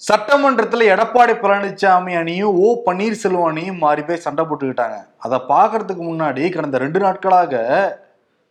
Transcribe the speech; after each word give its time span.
சட்டமன்றத்துல 0.00 0.86
எடப்பாடி 0.92 1.34
பழனிசாமி 1.36 2.12
அணியும் 2.16 2.56
ஓ 2.58 2.68
பன்னீர்செல்வம் 2.86 3.48
அணியும் 3.48 3.78
மாறி 3.78 4.02
போய் 4.02 4.24
சண்டை 4.24 4.44
போட்டுக்கிட்டாங்க 4.44 4.96
அதை 5.18 5.38
பார்க்கறதுக்கு 5.48 6.02
முன்னாடி 6.02 6.44
கடந்த 6.50 6.78
ரெண்டு 6.78 7.00
நாட்களாக 7.00 7.60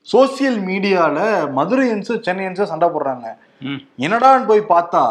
சோசியல் 0.07 0.59
மீடியால 0.67 1.17
மதுரையன்ஸும் 1.57 2.23
சென்னையன்ஸும் 2.25 2.71
சண்டை 2.71 2.88
போடுறாங்க. 2.88 3.25
என்னடான்னு 3.99 4.46
போய் 4.46 4.71
பார்த்தா 4.71 5.01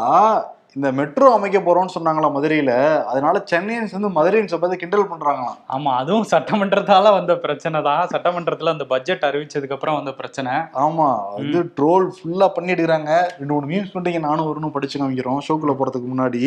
இந்த 0.77 0.89
மெட்ரோ 0.99 1.29
அமைக்க 1.37 1.59
போறோம்னு 1.67 1.93
சொன்னாங்களா 1.95 2.29
மதுரையில? 2.35 2.73
அதனால 3.11 3.37
சென்னையன்ஸ் 3.51 3.95
வந்து 3.97 4.11
மதுரையன்ஸை 4.17 4.59
பார்த்து 4.59 4.81
கிண்டல் 4.83 5.09
பண்றாங்களாம். 5.13 5.57
ஆமா 5.77 5.93
அதுவும் 6.01 6.29
சட்டமன்றத்தால 6.33 7.13
வந்த 7.17 7.33
பிரச்சனை 7.45 7.79
தான். 7.89 8.03
சட்டமன்றத்துல 8.13 8.75
அந்த 8.75 8.87
பட்ஜெட் 8.93 9.27
அறிவிச்சதுக்கு 9.29 9.77
அப்புறம் 9.77 9.99
வந்த 9.99 10.13
பிரச்சனை. 10.21 10.53
ஆமா 10.85 11.09
வந்து 11.39 11.61
ட்ரோல் 11.79 12.07
ஃபுல்லா 12.17 12.49
பண்ணிடுறாங்க. 12.59 13.11
ரெண்டு 13.39 13.53
மூணு 13.55 13.71
மீம்ஸ் 13.73 13.93
பண்ணிட்டு 13.95 14.27
நானும் 14.29 14.49
வரணும் 14.51 14.77
படிச்சு 14.77 14.99
காமிக்கிறோம். 15.01 15.41
ஷோக்குள்ள 15.49 15.75
போறதுக்கு 15.81 16.11
முன்னாடி. 16.15 16.43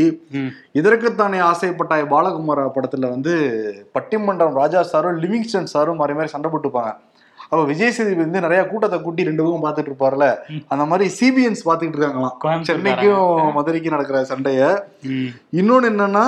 இதற்குத்தானே 0.81 1.41
ஆசைப்பட்டாய் 1.51 2.11
பாலகுமார 2.13 2.67
படத்துல 2.77 3.09
வந்து 3.15 3.33
பட்டிமன்றம் 3.97 4.59
ராஜா 4.61 4.83
சாரும் 4.93 5.19
லிவிங்ஸ்டன் 5.25 5.73
சாரும் 5.75 5.99
மாறி 6.03 6.15
மாதிரி 6.19 6.35
சண்டை 6.35 6.51
போட்டுப்பாங்க. 6.53 6.93
அப்ப 7.43 7.65
விஜய் 7.65 7.91
சேதுபதி 7.91 8.21
வந்து 8.21 8.39
நிறைய 8.39 8.65
கூட்டத்தை 8.65 9.01
கூட்டி 9.01 9.23
ரெண்டு 9.23 9.43
பக்கம் 9.43 9.63
பார்த்துட்டு 9.63 9.89
இருப்பார்ல. 9.89 10.37
அந்த 10.67 10.85
மாதிரி 10.85 11.13
சிபிஎன்ஸ் 11.19 11.63
பார்த்துக்கிட்டு 11.65 11.99
இருக்காங்களாம். 11.99 12.37
சென்னைக்கும் 12.67 13.53
மதுரைக்கும் 13.53 13.95
நடக்கிற 13.95 14.25
சண்டைய. 14.25 14.61
இன்னொன்னு 15.51 15.89
என்னன்னா 15.93 16.25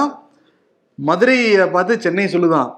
மதுரையை 1.00 1.68
பார்த்து 1.68 2.02
சென்னை 2.02 2.26
சொல்லுதான். 2.26 2.70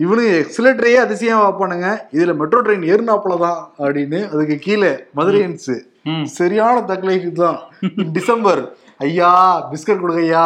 இவனு 0.00 0.22
எக்ஸலேட்டரையே 0.40 0.94
அதிசயம் 0.94 1.40
வைப்பானுங்க 1.40 1.88
இதுல 2.12 2.36
மெட்ரோ 2.36 2.62
ட்ரெயின் 2.62 2.86
ஏறினாப்புல 2.92 3.38
தான் 3.38 3.72
அப்படின்னு 3.78 4.28
அதுக்கு 4.32 4.58
கீழே 4.58 4.92
மதுரையன்ஸ். 5.16 5.72
ம். 6.04 6.24
சரியான 6.24 6.80
தக்லைஃப் 6.80 7.32
தான் 7.32 7.58
டிசம்பர் 8.12 8.62
ஐயா 9.04 9.30
பிஸ்கட் 9.70 10.00
கொடுங்க 10.00 10.20
ஐயா 10.20 10.44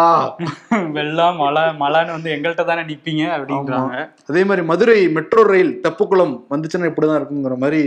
வெள்ளம் 0.97 1.37
மழை 1.37 1.63
மழைன்னு 1.81 2.15
வந்து 2.17 2.31
எங்கள்கிட்ட 2.35 2.65
தானே 2.65 2.83
நிப்பீங்க 2.83 3.23
அப்படின்றாங்க. 3.37 3.97
அதே 4.29 4.45
மாதிரி 4.45 4.67
மதுரை 4.67 5.09
மெட்ரோ 5.09 5.43
ரயில் 5.43 5.81
தப்புக்குளம் 5.83 6.35
வந்துச்சுன்னா 6.51 6.91
இப்படிதான் 6.91 7.19
இருக்குங்கிற 7.21 7.57
மாதிரி 7.57 7.81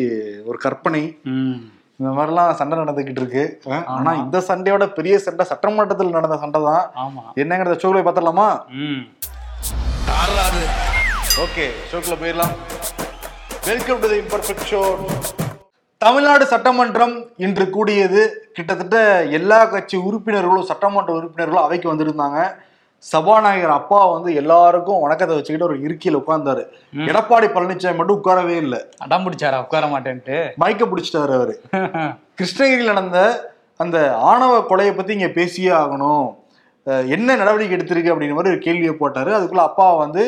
ஒரு 0.45 0.58
கற்பனை. 0.58 1.03
ம். 1.25 1.58
இந்த 2.00 2.11
மாதிரிலாம் 2.11 2.52
சண்டை 2.52 2.78
நடந்துகிட்டு 2.78 3.22
இருக்கு. 3.22 3.44
ஆனா 3.88 4.13
இந்த 4.13 4.38
சண்டையோட 4.47 4.86
பெரிய 4.94 5.19
சண்டை 5.19 5.45
சட்டமன்றத்தில் 5.45 6.09
நடந்த 6.09 6.38
சண்டை 6.38 6.61
தான். 6.61 6.85
ஆமா. 6.95 7.23
என்னங்கிறத 7.35 7.78
ஷோக்குள்ள 7.81 8.03
பார்த்துடலாமா? 8.03 8.50
ம். 8.81 9.02
ஓகே 11.45 11.66
ஷோக்குள்ள 11.91 12.17
போயிடலாம். 12.22 12.56
Welcome 13.67 14.00
to 14.00 14.08
the 14.08 14.19
imperfect 14.22 14.67
show 14.72 14.81
Tamil Nadu 16.02 16.45
சட்டமன்றம் 16.45 17.13
இன்று 17.38 17.69
கூடியது 17.69 18.21
கிட்டத்தட்ட 18.53 19.23
எல்லா 19.38 19.66
கட்சி 19.66 19.97
உறுப்பினர்களும் 19.97 20.67
சட்டமன்ற 20.69 21.11
உறுப்பினர்களும் 21.13 21.63
அவைக்கு 21.63 21.88
வந்திருந்தாங்க. 21.94 22.39
சபாநாயகர் 22.99 23.69
அப்பா 23.69 24.05
வந்து 24.05 24.33
எல்லாருக்கும் 24.33 25.02
வணக்கத்தை 25.02 25.35
வச்சுக்கிட்டு 25.35 25.67
ஒரு 25.72 25.81
இருக்கையில் 25.81 26.19
உட்கார்ந்தாரு. 26.22 26.63
எடப்பாடி 26.94 27.47
பழனிசாமி 27.55 27.95
மட்டும் 27.95 28.23
உட்காரவே 28.23 28.55
இல்லை. 28.55 28.79
அடம் 28.97 29.25
பிடிச்சாரா? 29.25 29.59
உட்கார 29.59 29.88
மாட்டேன்ட்டு. 29.88 30.49
மயக்க 30.55 30.85
பிடிச்சிட்டாரு 30.85 31.35
அவரு. 31.39 31.61
கிருஷ்ணகிரியில் 32.39 32.91
நடந்த 32.94 33.19
அந்த 33.77 34.16
ஆணவ 34.16 34.66
கொலையை 34.69 34.95
பத்தி 34.95 35.13
இங்க 35.13 35.27
பேசியே 35.27 35.69
ஆகணும். 35.69 36.25
என்ன 37.07 37.35
நடவடிக்கை 37.35 37.77
எடுத்திருக்கு 37.77 38.13
அப்படிங்கிற 38.13 38.38
மாதிரி 38.39 38.53
ஒரு 38.55 38.57
கேள்வியை 38.57 38.95
போட்டாரு. 38.99 39.33
அதுக்குள்ள 39.39 39.67
அப்பா 39.69 39.94
வந்து 39.95 40.23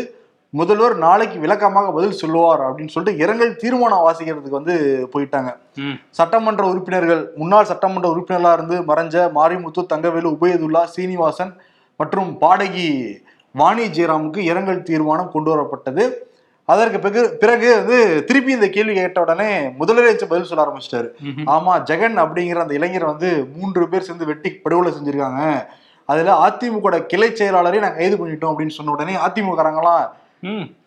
முதல்வர் 0.59 0.95
நாளைக்கு 1.03 1.37
விளக்கமாக 1.43 1.91
பதில் 1.97 2.19
சொல்லுவார் 2.21 2.61
அப்படின்னு 2.65 2.93
சொல்லிட்டு 2.95 3.21
இரங்கல் 3.23 3.53
தீர்மானம் 3.61 4.03
வாசிக்கிறதுக்கு 4.07 4.59
வந்து 4.59 4.75
போயிட்டாங்க. 5.13 5.51
சட்டமன்ற 6.19 6.63
உறுப்பினர்கள் 6.71 7.21
முன்னாள் 7.41 7.69
சட்டமன்ற 7.71 8.07
உறுப்பினர்களா 8.13 8.51
இருந்து 8.57 8.77
மறைஞ்ச 8.89 9.15
மாரிமுத்து 9.37 9.83
தங்கவேலு 9.93 10.33
உபயதுல்லா 10.37 10.83
சீனிவாசன் 10.95 11.53
மற்றும் 11.99 12.29
பாடகி 12.43 12.87
வாணி 13.61 13.83
ஜெயராமுக்கு 13.97 14.41
இரங்கல் 14.51 14.85
தீர்மானம் 14.89 15.33
கொண்டு 15.33 15.49
வரப்பட்டது 15.53 16.05
அதற்கு 16.69 16.97
பிறகு 17.03 17.21
பிறகு 17.41 17.69
வந்து 17.79 17.97
திருப்பி 18.27 18.51
இந்த 18.57 18.67
கேள்வி 18.75 18.93
கேட்ட 18.97 19.19
உடனே 19.25 19.47
முதல்வரே 19.79 20.09
வச்சு 20.11 20.29
பதில் 20.31 20.49
சொல்ல 20.49 20.63
ஆரம்பிச்சிட்டாரு. 20.65 21.09
ஆமா 21.55 21.73
ஜெகன் 21.89 22.17
அப்படிங்கிற 22.23 22.61
அந்த 22.65 22.75
இளைஞர் 22.79 23.11
வந்து 23.11 23.29
மூன்று 23.55 23.87
பேர் 23.93 24.05
சேர்ந்து 24.07 24.29
வெட்டி 24.29 24.49
படுகொலை 24.65 24.91
செஞ்சிருக்காங்க 24.97 25.41
அதுல 26.09 26.35
அதிமுக 26.45 26.99
கிளை 27.11 27.29
செயலாளரையும் 27.39 27.85
நாங்க 27.85 28.01
கைது 28.01 28.15
பண்ணிட்டோம் 28.21 28.51
அப்படின்னு 28.53 28.77
சொன்ன 28.77 28.93
உடனே 28.95 29.15
அதிமுகறாங்களாம். 29.25 30.07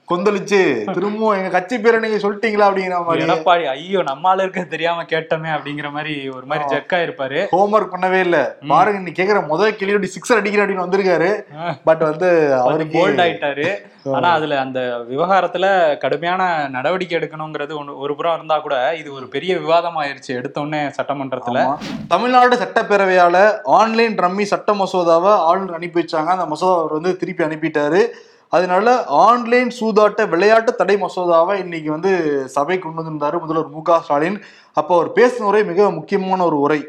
கொந்தளிச்சு 0.09 0.59
திரும்பவும் 0.97 1.37
எங்க 1.37 1.49
கட்சி 1.49 1.77
பேரை 1.85 1.99
நீங்க 2.03 2.19
சொல்லிட்டீங்களா 2.25 2.67
அப்படிங்கிற 2.67 2.99
மாதிரி. 3.07 3.23
எடப்பாடி 3.25 3.65
ஐயோ 3.73 4.01
நம்மால 4.11 4.43
இருக்க 4.45 4.61
தெரியாம 4.75 5.05
கேட்டோமே 5.13 5.51
அப்படிங்கிற 5.55 5.89
மாதிரி 5.97 6.13
ஒரு 6.35 6.45
மாதிரி 6.51 6.65
ஜெக்கா 6.73 6.99
இருப்பாரு 7.07 7.39
ஹோம்ஒர்க் 7.55 7.95
பண்ணவே 7.95 8.19
இல்ல. 8.27 8.39
பாருங்க 8.73 8.99
நீ 9.07 9.13
கேக்குற 9.17 9.41
முதல் 9.47 9.79
கேள்வி 9.81 10.11
சிக்ஸர் 10.15 10.41
அடிக்கிற? 10.41 10.63
அப்படின்னு 10.65 10.85
வந்திருக்காரு. 10.85 11.31
பட் 11.89 12.05
வந்து 12.09 12.29
அவருக்கு 12.61 12.95
போல்ட் 12.99 13.23
ஆயிட்டாரு. 13.25 13.67
ஆனா 14.19 14.29
அதுல 14.39 14.61
அந்த 14.65 14.81
விவகாரத்துல 15.11 15.65
கடுமையான 16.05 16.43
நடவடிக்கை 16.77 17.17
எடுக்கணுங்கிறது 17.19 17.75
ஒண்ணு 17.81 17.99
ஒரு 18.05 18.15
புறம் 18.21 18.37
இருந்தா 18.39 18.59
கூட 18.67 18.77
இது 19.01 19.09
ஒரு 19.19 19.27
பெரிய 19.35 19.53
விவாதம் 19.59 19.99
ஆயிருச்சு 20.03 20.33
எடுத்த 20.41 20.65
உடனே 20.67 20.83
சட்டமன்றத்துல. 20.99 21.65
தமிழ்நாடு 22.15 22.61
சட்டப்பேரவையால 22.63 23.37
ஆன்லைன் 23.81 24.17
ரம்மி 24.25 24.47
சட்ட 24.53 24.73
மசோதாவை 24.83 25.35
ஆளுநர் 25.49 25.79
அனுப்பி 25.81 26.01
வச்சாங்க. 26.01 26.33
அந்த 26.37 26.49
மசோதா 26.55 26.79
அவர் 26.81 26.99
வந்து 27.01 27.13
திருப்பி 27.23 27.47
அனுப்பிட்டாரு. 27.49 28.03
அதனால 28.57 28.97
ஆன்லைன் 29.27 29.71
சூதாட்ட 29.79 30.25
விளையாட்டு 30.33 30.71
தடை 30.81 30.97
மசோதாவை 31.05 31.55
இன்னைக்கு 31.65 31.91
வந்து 31.95 32.13
சபை 32.57 32.77
கொண்டு 32.79 32.99
வந்திருந்தாரு 33.01 33.37
முதல்வர் 33.43 33.73
மு 33.77 33.81
க 33.89 33.99
ஸ்டாலின். 34.05 34.39
அப்போ 34.81 34.93
அவர் 34.99 35.11
பேசின 35.19 35.49
உரை 35.51 35.63
மிக 35.71 35.89
முக்கியமான 35.97 36.41
ஒரு 36.49 36.59
உரை. 36.67 36.81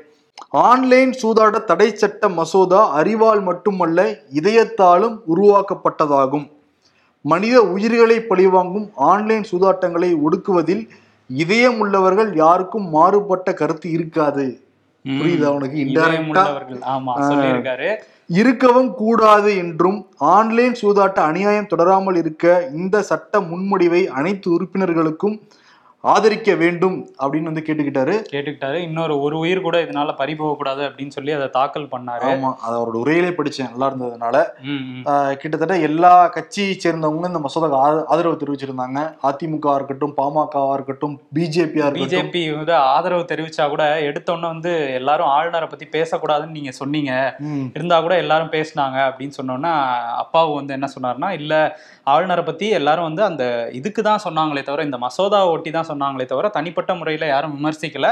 ஆன்லைன் 0.67 1.13
சூதாட்ட 1.21 1.57
தடை 1.71 1.89
சட்ட 2.01 2.29
மசோதா 2.39 2.81
அறிவால் 2.99 3.41
மட்டுமல்ல 3.49 4.05
இதயத்தாலும் 4.39 5.15
உருவாக்கப்பட்டதாகும். 5.33 6.45
மனித 7.25 7.57
உயிர்களை 7.73 8.17
பழிவாங்கும் 8.29 8.87
ஆன்லைன் 9.11 9.45
சூதாட்டங்களை 9.51 10.11
ஒடுக்குவதில் 10.25 10.83
இதயம் 11.29 11.79
உள்ளவர்கள் 11.83 12.29
யாருக்கும் 12.43 12.85
மாறுபட்ட 12.89 13.53
கருத்து 13.61 13.87
இருக்காது. 13.97 14.45
புரியுதா 15.05 15.49
இன்டெரக்டா 15.81 16.43
உள்ளவர்கள் 16.43 16.79
ஆமா 16.93 17.13
சொல்லியிருக்காரு. 17.27 17.89
இருக்கவும் 18.29 18.89
கூடாது 18.93 19.51
என்றும் 19.55 19.99
ஆன்லைன் 20.29 20.75
சூதாட்ட 20.81 21.19
அநியாயம் 21.21 21.69
தொடராமல் 21.69 22.15
இருக்க 22.15 22.45
இந்த 22.73 23.01
சட்ட 23.01 23.39
முன்மொழிவை 23.41 24.01
அனைத்து 24.11 24.47
உறுப்பினர்களுக்கும் 24.51 25.35
ஆதரிக்க 26.07 26.55
வேண்டும் 26.55 26.97
அப்படின்னு 27.19 27.49
வந்து 27.49 27.63
கேட்டுக்கிட்டாரு. 27.65 28.15
கேட்டுக்கிட்டாரு. 28.31 28.77
இன்னொரு 28.81 29.21
ஒரு 29.21 29.37
உயிர் 29.37 29.61
கூட 29.61 29.83
இதனால 29.83 30.15
பறி 30.15 30.35
போக 30.35 30.55
கூடாது 30.55 30.81
அப்படின்னு 30.83 31.07
சொல்லி 31.07 31.31
அதை 31.31 31.47
தாக்கல் 31.49 31.85
பண்ணாரு. 31.85 32.27
ஆமா 32.27 32.49
அது 32.57 32.75
அவரோட 32.77 32.97
உரையிலே 33.03 33.31
படிச்சேன். 33.33 33.69
நல்லா 33.69 33.87
இருந்ததுனால. 33.89 34.35
கிட்டத்தட்ட 35.35 35.77
எல்லா 35.79 36.27
கட்சியை 36.27 36.77
சேர்ந்தவங்க 36.83 37.27
இந்த 37.27 37.39
மசோதாக்கு 37.39 37.77
ஆத- 37.79 38.05
ஆதரவு 38.07 38.39
தெரிவிச்சிருந்தாங்க. 38.41 38.99
அதிமுக 39.23 39.75
இருக்கட்டும் 39.75 40.15
பாமகவா 40.17 40.73
இருக்கட்டும் 40.73 41.15
பிஜேபியா 41.33 41.87
பிஜேபி 41.97 42.55
வந்து 42.55 42.75
ஆதரவு 42.87 43.25
தெரிவிச்சா 43.31 43.69
கூட 43.69 43.83
எடுத்த 44.01 44.31
உடனே 44.31 44.47
வந்து 44.47 44.93
எல்லாரும் 44.93 45.27
ஆளுநரை 45.27 45.67
பத்தி 45.67 45.87
பேசக்கூடாதுன்னு 45.91 46.49
நீங்க 46.49 46.71
சொன்னீங்க. 46.73 47.11
இருந்தா 47.73 48.01
கூட 48.01 48.17
எல்லாரும் 48.17 48.51
பேசினாங்க 48.51 48.75
அப்படின்னு 49.07 49.37
சொன்னோன்னா 49.41 49.73
அப்பாவு 50.21 50.53
வந்து 50.53 50.73
என்ன 50.73 50.87
சொன்னாருன்னா 50.95 51.29
இல்ல 51.31 51.53
ஆளுநரை 52.07 52.43
பத்தி 52.43 52.69
எல்லாரும் 52.71 53.03
வந்து 53.03 53.23
அந்த 53.23 53.43
இதுக்கு 53.73 54.03
தான் 54.03 54.19
சொன்னாங்களே 54.23 54.63
தவிர 54.63 54.83
இந்த 54.83 54.97
மசோதாவை 54.97 55.47
ஒட்டி 55.47 55.71
தான் 55.71 55.87
சொன்னாங்களே 55.97 56.25
தவிர 56.25 56.49
தனிப்பட்ட 56.49 56.91
முறையில 56.95 57.25
யாரும் 57.27 57.53
விமர்சிக்கல. 57.57 58.07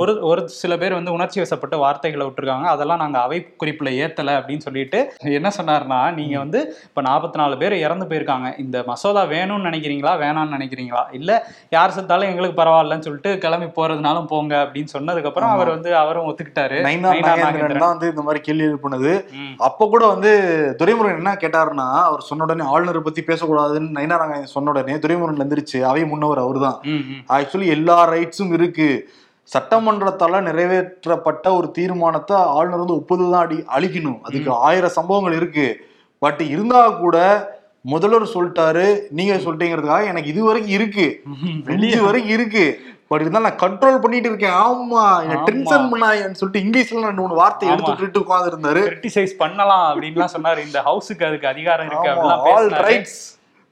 ஒரு 0.00 0.12
ஒரு 0.30 0.40
சில 0.60 0.72
பேர் 0.76 0.96
வந்து 0.98 1.12
உணர்ச்சி 1.12 1.38
வசப்பட்டு 1.40 1.76
வார்த்தைகளை 1.76 2.24
விட்டுருக்காங்க. 2.26 2.66
அதெல்லாம் 2.74 2.98
நாங்க 2.98 3.18
அவை 3.20 3.38
குறிப்புல 3.62 3.90
ஏத்தல 4.04 4.30
அப்படின்னு 4.38 4.66
சொல்லிட்டு 4.66 4.98
என்ன 5.38 5.50
சொன்னாருன்னா 5.58 6.00
நீங்க 6.18 6.36
வந்து 6.38 6.60
இப்ப 6.88 7.02
நாற்பத்தி 7.02 7.38
நாலு 7.42 7.56
பேர் 7.56 7.74
இறந்து 7.84 8.08
போயிருக்காங்க. 8.10 8.48
இந்த 8.58 8.76
மசோதா 8.88 9.22
வேணும்னு 9.34 9.68
நினைக்கிறீங்களா? 9.68 10.14
வேணாம்னு 10.22 10.56
நினைக்கிறீங்களா? 10.56 11.04
இல்ல 11.12 11.30
யார் 11.70 11.96
செத்தாலும் 11.96 12.30
எங்களுக்கு 12.30 12.58
பரவாயில்லன்னு 12.60 13.06
சொல்லிட்டு 13.08 13.32
கிளம்பி 13.38 13.68
போறதுனாலும் 13.78 14.28
போங்க 14.32 14.54
அப்படின்னு 14.64 14.94
சொன்னதுக்கு 14.96 15.30
அப்புறம் 15.30 15.52
அவர் 15.54 15.72
வந்து 15.74 15.90
அவரும் 16.02 16.28
ஒத்துக்கிட்டாரு. 16.28 16.78
தான் 17.78 17.94
வந்து 17.94 18.10
இந்த 18.12 18.22
மாதிரி 18.22 18.40
கேள்வி 18.40 18.66
எழுப்புனது. 18.68 19.12
அப்ப 19.68 19.88
கூட 19.88 20.04
வந்து 20.06 20.30
துரைமுருகன் 20.80 21.20
என்ன 21.20 21.34
கேட்டாருன்னா 21.44 21.88
அவர் 22.04 22.26
சொன்ன 22.30 22.44
உடனே 22.44 22.64
ஆளுநரை 22.72 23.02
பத்தி 23.02 23.22
பேசக்கூடாதுன்னு 23.22 23.96
நயினார் 23.98 24.22
நாகேந்திரன் 24.22 24.54
சொன்ன 24.56 24.70
உடனே 24.70 24.96
துரைமுருகன் 24.96 25.44
எந்திரிச்சு 25.44 25.78
அவை 25.90 26.04
முன்னவர் 26.04 26.38
அவர்தான். 26.38 26.78
ம், 26.92 27.02
ம். 27.10 27.19
ஆக்சுவலி 27.28 27.68
எல்லா 27.76 27.96
ரைட்ஸும் 28.12 28.52
இருக்கு. 28.58 28.88
சட்டமன்றத்தால 29.50 30.40
நிறைவேற்றப்பட்ட 30.48 31.46
ஒரு 31.58 31.70
தீர்மானத்தை 31.70 32.36
ஆளுநர் 32.56 32.82
வந்து 32.82 32.98
ஒப்புதல் 33.00 33.32
தான் 33.34 33.44
அடி 33.46 33.56
அழிக்கணும் 33.76 34.20
அதுக்கு 34.22 34.50
ஆயிரம் 34.68 34.96
சம்பவங்கள் 34.98 35.38
இருக்கு. 35.40 35.66
பட் 36.18 36.42
இருந்தா 36.54 36.82
கூட 36.88 37.16
முதல்வர் 37.92 38.32
சொல்லிட்டாரு 38.34 38.86
நீங்க 39.18 39.34
சொல்லிட்டீங்கிறதுக்காக 39.34 40.10
எனக்கு 40.12 40.32
இது 40.32 40.44
வரைக்கும் 40.44 40.76
இருக்கு. 40.78 41.06
வெளியே 41.64 42.00
வரைக்கும் 42.06 42.36
இருக்கு. 42.38 42.64
பட் 43.10 43.20
இருந்தாலும் 43.20 43.48
நான் 43.48 43.62
கண்ட்ரோல் 43.62 44.02
பண்ணிட்டு 44.02 44.28
இருக்கேன். 44.28 44.56
ஆமா 44.66 45.04
என்ன. 45.22 45.38
டென்ஷன் 45.48 45.88
பண்ணாயன்னு 45.92 46.38
சொல்லிட்டு 46.40 46.64
இங்கிலீஷ்ல 46.64 47.06
ரெண்டு 47.06 47.22
மூணு 47.22 47.34
வார்த்தை 47.34 47.68
எடுத்து. 47.68 47.90
விட்டுட்டு 47.90 48.22
உட்கார்ந்து 48.24 48.52
இருந்தாரு 48.52 48.82
கிரிட்டிசைஸ் 48.90 49.34
பண்ணலாம் 49.42 49.86
அப்படின்லாம் 49.90 50.34
சொன்னாரு. 50.36 50.60
இந்த 50.68 50.80
ஹவுஸுக்கு 50.88 51.26
அதுக்கு 51.30 51.48
அதிகாரம் 51.54 51.88
இருக்கு. 51.90 52.10
ரைட்ஸ் 52.88 53.20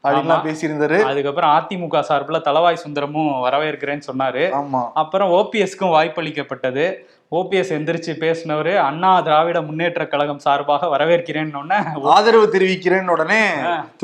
அப்படின்லாம். 0.08 0.46
பேசியிருந்தாரு. 0.49 1.00
அதுக்கப்புறம் 1.02 1.52
அதிமுக 1.56 2.00
சார்பில் 2.00 2.46
தலவாய் 2.49 2.82
சுந்தரமும் 2.84 3.31
வரவேற்கிறேன்னு 3.44 4.08
சொன்னாரு. 4.12 4.44
ஆமா. 4.62 4.82
அப்புறம் 4.94 5.31
ஓபிஎஸ்க்கும் 5.31 5.94
வாய்ப்பளிக்கப்பட்டது. 5.96 7.06
ஓபிஎஸ் 7.32 7.72
எந்திரிச்சு 7.76 8.12
பேசினவரு 8.20 8.76
அண்ணா 8.76 9.20
திராவிட 9.20 9.60
முன்னேற்ற 9.62 10.06
கழகம் 10.06 10.38
சார்பாக 10.38 10.87
வரவேற்கிறேன்னு 10.87 11.58
உடனே 11.62 11.81
ஆதரவு 12.02 12.46
தெரிவிக்கிறேன்னு 12.52 13.14
உடனே 13.16 13.40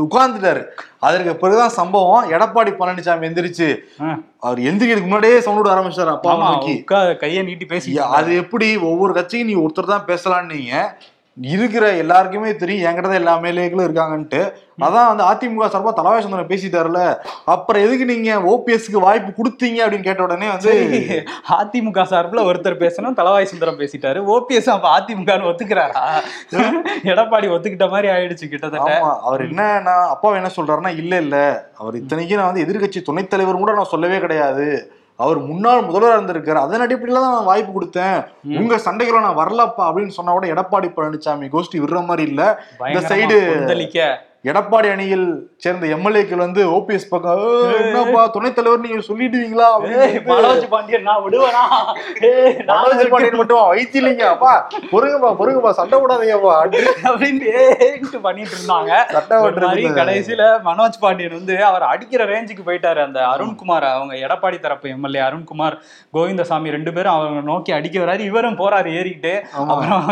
உட்கார்ந்துட்டாரு. 0.05 0.63
அதற்கு 0.99 1.37
பிறகுதான் 1.37 1.77
சம்பவம். 1.79 2.29
எடப்பாடி 2.31 2.73
பழனிசாமி 2.81 3.27
எந்திரிச்சு. 3.29 3.69
அவர் 4.39 4.59
எந்திரிக்கிறதுக்கு 4.59 5.13
முன்னாடியே 5.13 5.41
சவுண்ட் 5.41 5.73
ஆரம்பிச்சாரு 5.75 6.13
அப்பா 6.17 7.15
கையை 7.17 7.43
நீட்டி 7.43 7.65
பேசி 7.65 7.99
அது 7.99 8.37
எப்படி 8.37 8.77
ஒவ்வொரு 8.77 9.13
கட்சியும் 9.13 9.49
நீ 9.49 9.57
ஒருத்தர் 9.65 9.93
தான் 9.95 10.09
பேசலான்னு 10.11 10.55
நீங்க 10.55 10.99
இருக்கிற 11.37 11.85
எல்லாருக்குமே 12.01 12.51
தெரியும் 12.57 12.85
என்கிட்ட 12.89 13.09
தான் 13.11 13.21
எல்லா 13.21 13.33
மேலேகளும் 13.45 13.87
இருக்காங்கன்ட்டு. 13.87 14.41
அதான் 14.87 15.09
வந்து 15.11 15.25
அதிமுக 15.31 15.67
சார்பா 15.73 15.93
தலைவாய் 15.99 16.23
சந்திரன் 16.25 16.51
பேசிட்டாருல. 16.53 17.01
அப்புறம் 17.55 17.85
எதுக்கு 17.87 18.05
நீங்க 18.13 18.39
ஓபிஎஸ்க்கு 18.53 19.05
வாய்ப்பு 19.07 19.31
கொடுத்தீங்க 19.39 19.79
அப்படின்னு 19.85 20.09
கேட்ட 20.09 20.23
உடனே 20.27 20.49
வந்து 20.55 20.73
அதிமுக 21.59 22.07
சார்பில் 22.13 22.47
ஒருத்தர் 22.49 22.81
பேசணும் 22.85 23.19
தலவாய் 23.21 23.51
சுந்தரம் 23.53 23.81
பேசிட்டாரு. 23.83 24.21
ஓபிஎஸ் 24.37 24.73
அப்ப 24.77 24.89
அதிமுக 24.99 25.39
ஒத்துக்கிறாரா? 25.53 26.03
எடப்பாடி 27.13 27.49
ஒத்துக்கிட்ட 27.55 27.89
மாதிரி 27.95 28.11
ஆயிடுச்சு 28.17 28.53
கிட்டத்தட்ட. 28.55 28.99
அவர் 29.29 29.47
என்னன்னா 29.51 29.97
அப்பா 30.17 30.37
என்ன 30.41 30.51
சொல்றாருன்னா 30.59 30.93
இல்ல 31.03 31.15
இல்ல. 31.27 31.39
அவர் 31.81 32.01
இத்தனைக்கும் 32.03 32.41
நான் 32.41 32.53
வந்து 32.53 32.67
எதிர்க்கட்சி 32.67 33.03
துணைத் 33.09 33.33
தலைவர் 33.35 33.65
கூட 33.65 33.75
நான் 33.81 33.95
சொல்லவே 33.95 34.19
கிடையாது. 34.27 34.69
அவர் 35.23 35.39
முன்னாள் 35.49 35.87
முதல்வராக 35.89 36.17
இருந்திருக்காரு. 36.19 36.61
அதன் 36.67 36.85
அடிப்படையில 36.85 37.23
தான் 37.25 37.37
நான் 37.37 37.51
வாய்ப்பு 37.51 37.73
கொடுத்தேன். 37.75 38.17
உங்க 38.61 38.77
சண்டைகளை 38.87 39.21
நான் 39.27 39.41
வரலப்பா 39.43 39.83
அப்படின்னு 39.89 40.17
சொன்னா 40.19 40.33
கூட 40.33 40.47
எடப்பாடி 40.55 40.89
பழனிசாமி 40.97 41.49
கோஷ்டி 41.55 41.81
விடுற 41.83 42.05
மாதிரி 42.07 42.29
இல்ல. 42.31 42.43
இந்த 42.93 43.03
சைடு 43.13 43.39
எடப்பாடி 44.45 44.89
அணியில் 44.93 45.27
சேர்ந்த 45.57 45.87
எம்எல்ஏக்கள் 45.95 46.43
வந்து 46.43 46.63
ஓபிஎஸ் 46.71 47.07
பக்கம் 47.11 47.39
"ஏய், 47.43 47.77
என்னப்பா 47.83 48.23
துணைத் 48.29 48.57
தலைவர் 48.57 48.81
நீங்க 48.81 48.99
சொல்லிடுவீங்களா 49.07 49.69
மனோஜ் 50.31 50.67
பாண்டியன் 50.69 51.03
நான் 51.03 51.23
விடுவேனா? 51.25 51.63
மனோஜ் 52.71 53.13
பாண்டியன் 53.13 53.39
மட்டும் 53.41 53.63
வைத்தியில்லைங்க 53.71 54.25
அப்பா 54.33 54.53
பொறுங்கப்பா 54.93 55.31
பொறுங்கப்பா 55.41 55.73
சண்டை 55.79 55.99
விடாதீங்கப்பா 56.03 56.53
அப்படின்னு 56.59 57.53
பண்ணிட்டு 58.23 58.55
இருந்தாங்க. 58.57 58.91
மாதிரி 59.31 59.47
ஓட்டுறது 59.47 59.63
கடைசியில 60.01 60.43
மனோஜ் 60.69 61.01
பாண்டியன் 61.01 61.37
வந்து 61.39 61.57
அவர் 61.65 61.87
அடிக்கிற 61.93 62.23
ரேஞ்சுக்கு 62.33 62.67
போயிட்டாரு. 62.69 63.01
அந்த 63.07 63.21
அருண்குமார் 63.33 63.89
அவங்க 63.93 64.15
எடப்பாடி 64.27 64.59
தரப்பு 64.59 64.89
எம்எல்ஏ 64.89 65.23
அருண்குமார் 65.29 65.79
கோவிந்தசாமி 66.15 66.75
ரெண்டு 66.77 66.93
பேரும் 66.93 67.15
அவங்க 67.15 67.43
நோக்கி 67.51 67.73
அடிக்க 67.79 67.97
வராரு. 68.05 68.23
இவரும் 68.31 68.61
போறாரு 68.63 68.89
ஏறிக்கிட்டு. 68.99 69.35
அப்புறம் 69.65 70.07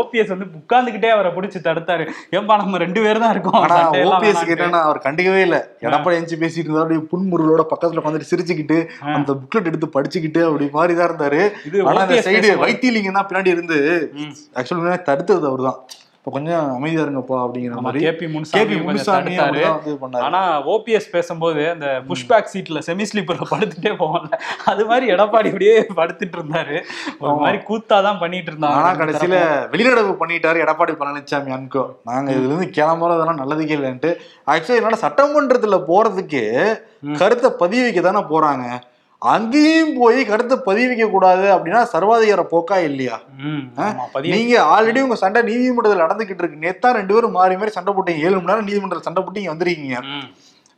ஓபிஎஸ் 0.00 0.32
வந்து 0.34 0.48
உட்கார்ந்துகிட்டே 0.60 1.10
அவரை 1.16 1.32
பிடிச்சி 1.36 1.60
தடுத்தாரு. 1.68 2.06
ஏன்பா 2.36 2.56
நம்ம 2.62 2.82
ரெண்டு 2.86 3.00
பேரும் 3.04 3.24
தான் 3.26 3.34
இருக்கோம். 3.36 3.55
ஆனா 3.58 3.76
சண்டையெல்லாம் 3.76 4.14
ஓபிஎஸ் 4.14 4.34
வேணான்ட்டு. 4.34 4.54
என்னன்னா 4.56 4.80
அவர் 4.82 5.04
கண்டுக்கவே 5.04 5.40
இல்ல. 5.40 5.56
எடப்பாடி 5.86 6.18
எஞ்சி 6.18 6.36
பேசிட்டு 6.36 6.66
இருந்தாரு 6.66 6.84
அப்படியே 6.84 7.02
புன்முருளோட 7.10 7.62
பக்கத்துல 7.72 8.00
உட்காந்துட்டு 8.00 8.30
சிரிச்சுக்கிட்டு 8.30 8.78
அந்த 9.14 9.32
புக்லெட் 9.40 9.70
எடுத்து 9.70 9.88
படிச்சுக்கிட்டு 9.94 10.42
அப்படி 10.46 10.68
மாதிரி 10.72 10.94
தான் 10.94 11.10
இருந்தாரு 11.10 11.40
ஆனா 11.84 12.00
அந்த 12.06 12.18
சைடு 12.26 12.34
வைத்தியலிங்கம் 12.64 13.18
தான் 13.18 13.28
பின்னாடி 13.28 13.54
இருந்து. 13.54 13.78
ஆக்சுவலி 14.56 14.80
தடுத்தது 15.08 15.46
அவர்தான். 15.46 15.78
இப்ப 16.26 16.38
கொஞ்சம் 16.38 16.74
அமைதியா 16.74 17.02
இருங்கப்பா 17.02 17.36
அப்படிங்கிற 17.42 17.80
மாதிரி 17.80 18.04
கேபி 18.04 18.26
முனுசாமி 18.32 18.76
முனுசாமி 18.76 19.34
ஆனா 20.20 20.66
ஓபிஎஸ் 20.66 21.06
பேசும்போது 21.12 21.70
அந்த 21.70 22.02
புஷ்பேக் 22.08 22.50
சீட்ல 22.52 22.78
செமி 22.86 23.04
ஸ்லீப்பர்ல 23.10 23.46
படுத்துட்டே 23.50 23.92
போவாங்கல்ல 23.98 24.38
அது 24.64 24.84
மாதிரி 24.86 25.12
எடப்பாடி 25.12 25.50
அப்படியே 25.52 25.76
படுத்துட்டு 25.96 26.36
இருந்தாரு. 26.38 26.76
ஒரு 27.18 27.34
மாதிரி 27.34 27.60
கூத்தாதான் 27.68 28.18
பண்ணிட்டு 28.18 28.52
இருந்தாங்க 28.52 28.80
ஆனா 28.80 28.90
கடைசியில 28.94 29.36
வெளிநடப்பு 29.70 30.16
பண்ணிட்டாரு 30.22 30.64
எடப்பாடி 30.64 30.96
பழனிசாமி 31.02 31.54
அன்கோ. 31.58 31.84
நாங்க 32.04 32.32
இதுல 32.32 32.50
இருந்து 32.50 32.68
கிளம்புறதெல்லாம் 32.76 33.40
நல்லதுக்கே 33.42 33.78
இல்லைன்ட்டு. 33.78 34.12
ஆக்சுவலி 34.46 34.80
என்னோட 34.80 34.98
சட்டமன்றத்துல 35.04 35.78
போறதுக்கு 35.92 36.42
கருத்தை 37.18 37.50
பதிவு 37.58 37.82
வைக்க 37.82 38.00
தானே 38.00 38.24
போறாங்க. 38.34 38.66
அங்கேயும் 39.34 39.92
போய் 40.00 40.18
கருத்தை 40.30 40.56
பதிவு 40.68 40.88
வைக்க 40.90 41.06
கூடாது 41.14 41.46
அப்படின்னா 41.54 41.80
சர்வாதிகார 41.92 42.42
போக்கா 42.52 42.76
இல்லையா? 42.88 43.16
நீங்க 44.34 44.54
ஆல்ரெடி 44.74 45.00
உங்க 45.06 45.16
சண்டை 45.22 45.42
நீதிமன்றத்தில் 45.48 46.04
நடந்துகிட்டு 46.04 46.42
இருக்கு. 46.44 46.62
நேத்தா 46.66 46.90
ரெண்டு 46.98 47.14
பேரும் 47.14 47.36
மாறி 47.38 47.56
மாறி 47.60 47.76
சண்டை 47.78 47.92
போட்டீங்க. 47.96 48.24
ஏழு 48.26 48.36
மணி 48.36 48.50
நேரம் 48.52 48.68
நீதிமன்றத்தில் 48.70 49.08
சண்டை 49.08 49.22
போட்டு 49.22 49.42
இங்க 49.42 49.54
வந்திருக்கீங்க. 49.54 49.98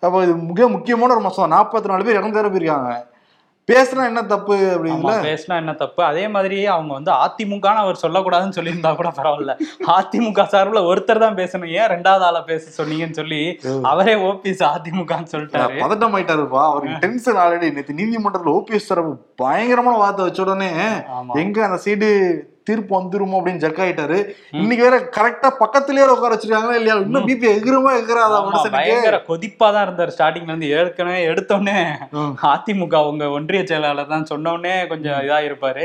அப்போ 0.03 0.19
இது 0.27 0.35
மிக 0.51 0.69
முக்கியமான 0.77 1.15
ஒரு 1.17 1.25
மசோதா. 1.27 1.53
நாற்பத்தி 1.57 1.91
நாலு 1.93 2.07
பேர் 2.09 2.21
இறந்து 2.21 2.43
போயிருக்காங்க. 2.55 2.93
பேசுனா 3.71 4.03
என்ன 4.11 4.21
தப்பு 4.33 4.55
அப்படிங்களா? 4.75 5.15
பேசினா 5.27 5.55
என்ன 5.63 5.73
தப்பு? 5.83 6.01
அதே 6.11 6.25
மாதிரி 6.35 6.59
அவங்க 6.75 6.93
வந்து 6.99 7.13
அதிமுகன்னு 7.25 7.83
அவர் 7.85 8.01
சொல்லக்கூடாதுன்னு 8.03 8.57
சொல்லியிருந்தா 8.59 8.93
கூட 9.01 9.11
பரவாயில்ல. 9.19 9.55
அதிமுக 9.97 10.47
சார்பில் 10.53 10.87
ஒருத்தர் 10.91 11.23
தான் 11.25 11.39
பேசணும். 11.41 11.73
ஏன் 11.81 11.91
ரெண்டாவது 11.95 12.27
ஆளை 12.29 12.41
பேச 12.51 12.65
சொன்னீங்கன்னு 12.79 13.19
சொல்லி 13.21 13.41
அவரே 13.93 14.15
ஓபிஎஸ் 14.29 14.65
அதிமுகன்னு 14.75 15.33
சொல்லிட்டாரு. 15.35 15.79
பதட்டம் 15.85 16.17
ஆயிட்டாருப்பா 16.19 16.63
அவருக்கு 16.71 17.03
டென்ஷன் 17.07 17.41
ஆல்ரெடி 17.45 17.73
நேற்று 17.79 17.99
நீதிமன்றத்துல 18.03 18.55
ஓபிஎஸ் 18.59 18.91
தரப்பு 18.93 19.15
பயங்கரமான 19.45 19.99
வார்த்தை 20.05 20.25
வச்ச 20.29 20.43
உடனே 20.47 20.71
எங்க 21.45 21.59
அந்த 21.69 21.81
சைடு 21.87 22.09
தீர்ப்பு 22.69 22.93
வந்துருமோ 22.99 23.39
அப்படின்னு 23.39 23.63
ஜர்க் 23.65 23.83
ஆயிட்டாரு. 23.85 24.19
இன்னைக்கு 24.63 24.87
வேற 24.89 24.99
கரெக்டா 25.17 25.51
பக்கத்துலயே 25.63 26.07
உட்கார 26.15 26.33
வச்சிருக்காங்களா 26.35 26.79
இல்லையா? 26.81 26.97
இன்னும் 27.07 27.29
பிபி 27.31 27.49
எகிரமா 27.57 27.93
மனுஷனுக்கு 28.47 28.77
பயங்கர 28.79 29.17
கொதிப்பா 29.29 29.67
தான் 29.75 29.85
இருந்தார் 29.87 30.13
ஸ்டார்டிங்ல 30.15 30.53
இருந்து. 30.53 30.71
ஏற்கனவே 30.79 31.21
எடுத்தோடனே. 31.31 31.79
அதிமுக 32.53 33.03
உங்க 33.11 33.25
ஒன்றிய 33.37 33.61
செயலாளர் 33.71 34.13
தான் 34.13 34.29
சொன்ன 34.33 34.53
உடனே 34.57 34.75
கொஞ்சம் 34.93 35.21
இதா 35.27 35.39
இருப்பாரு. 35.49 35.85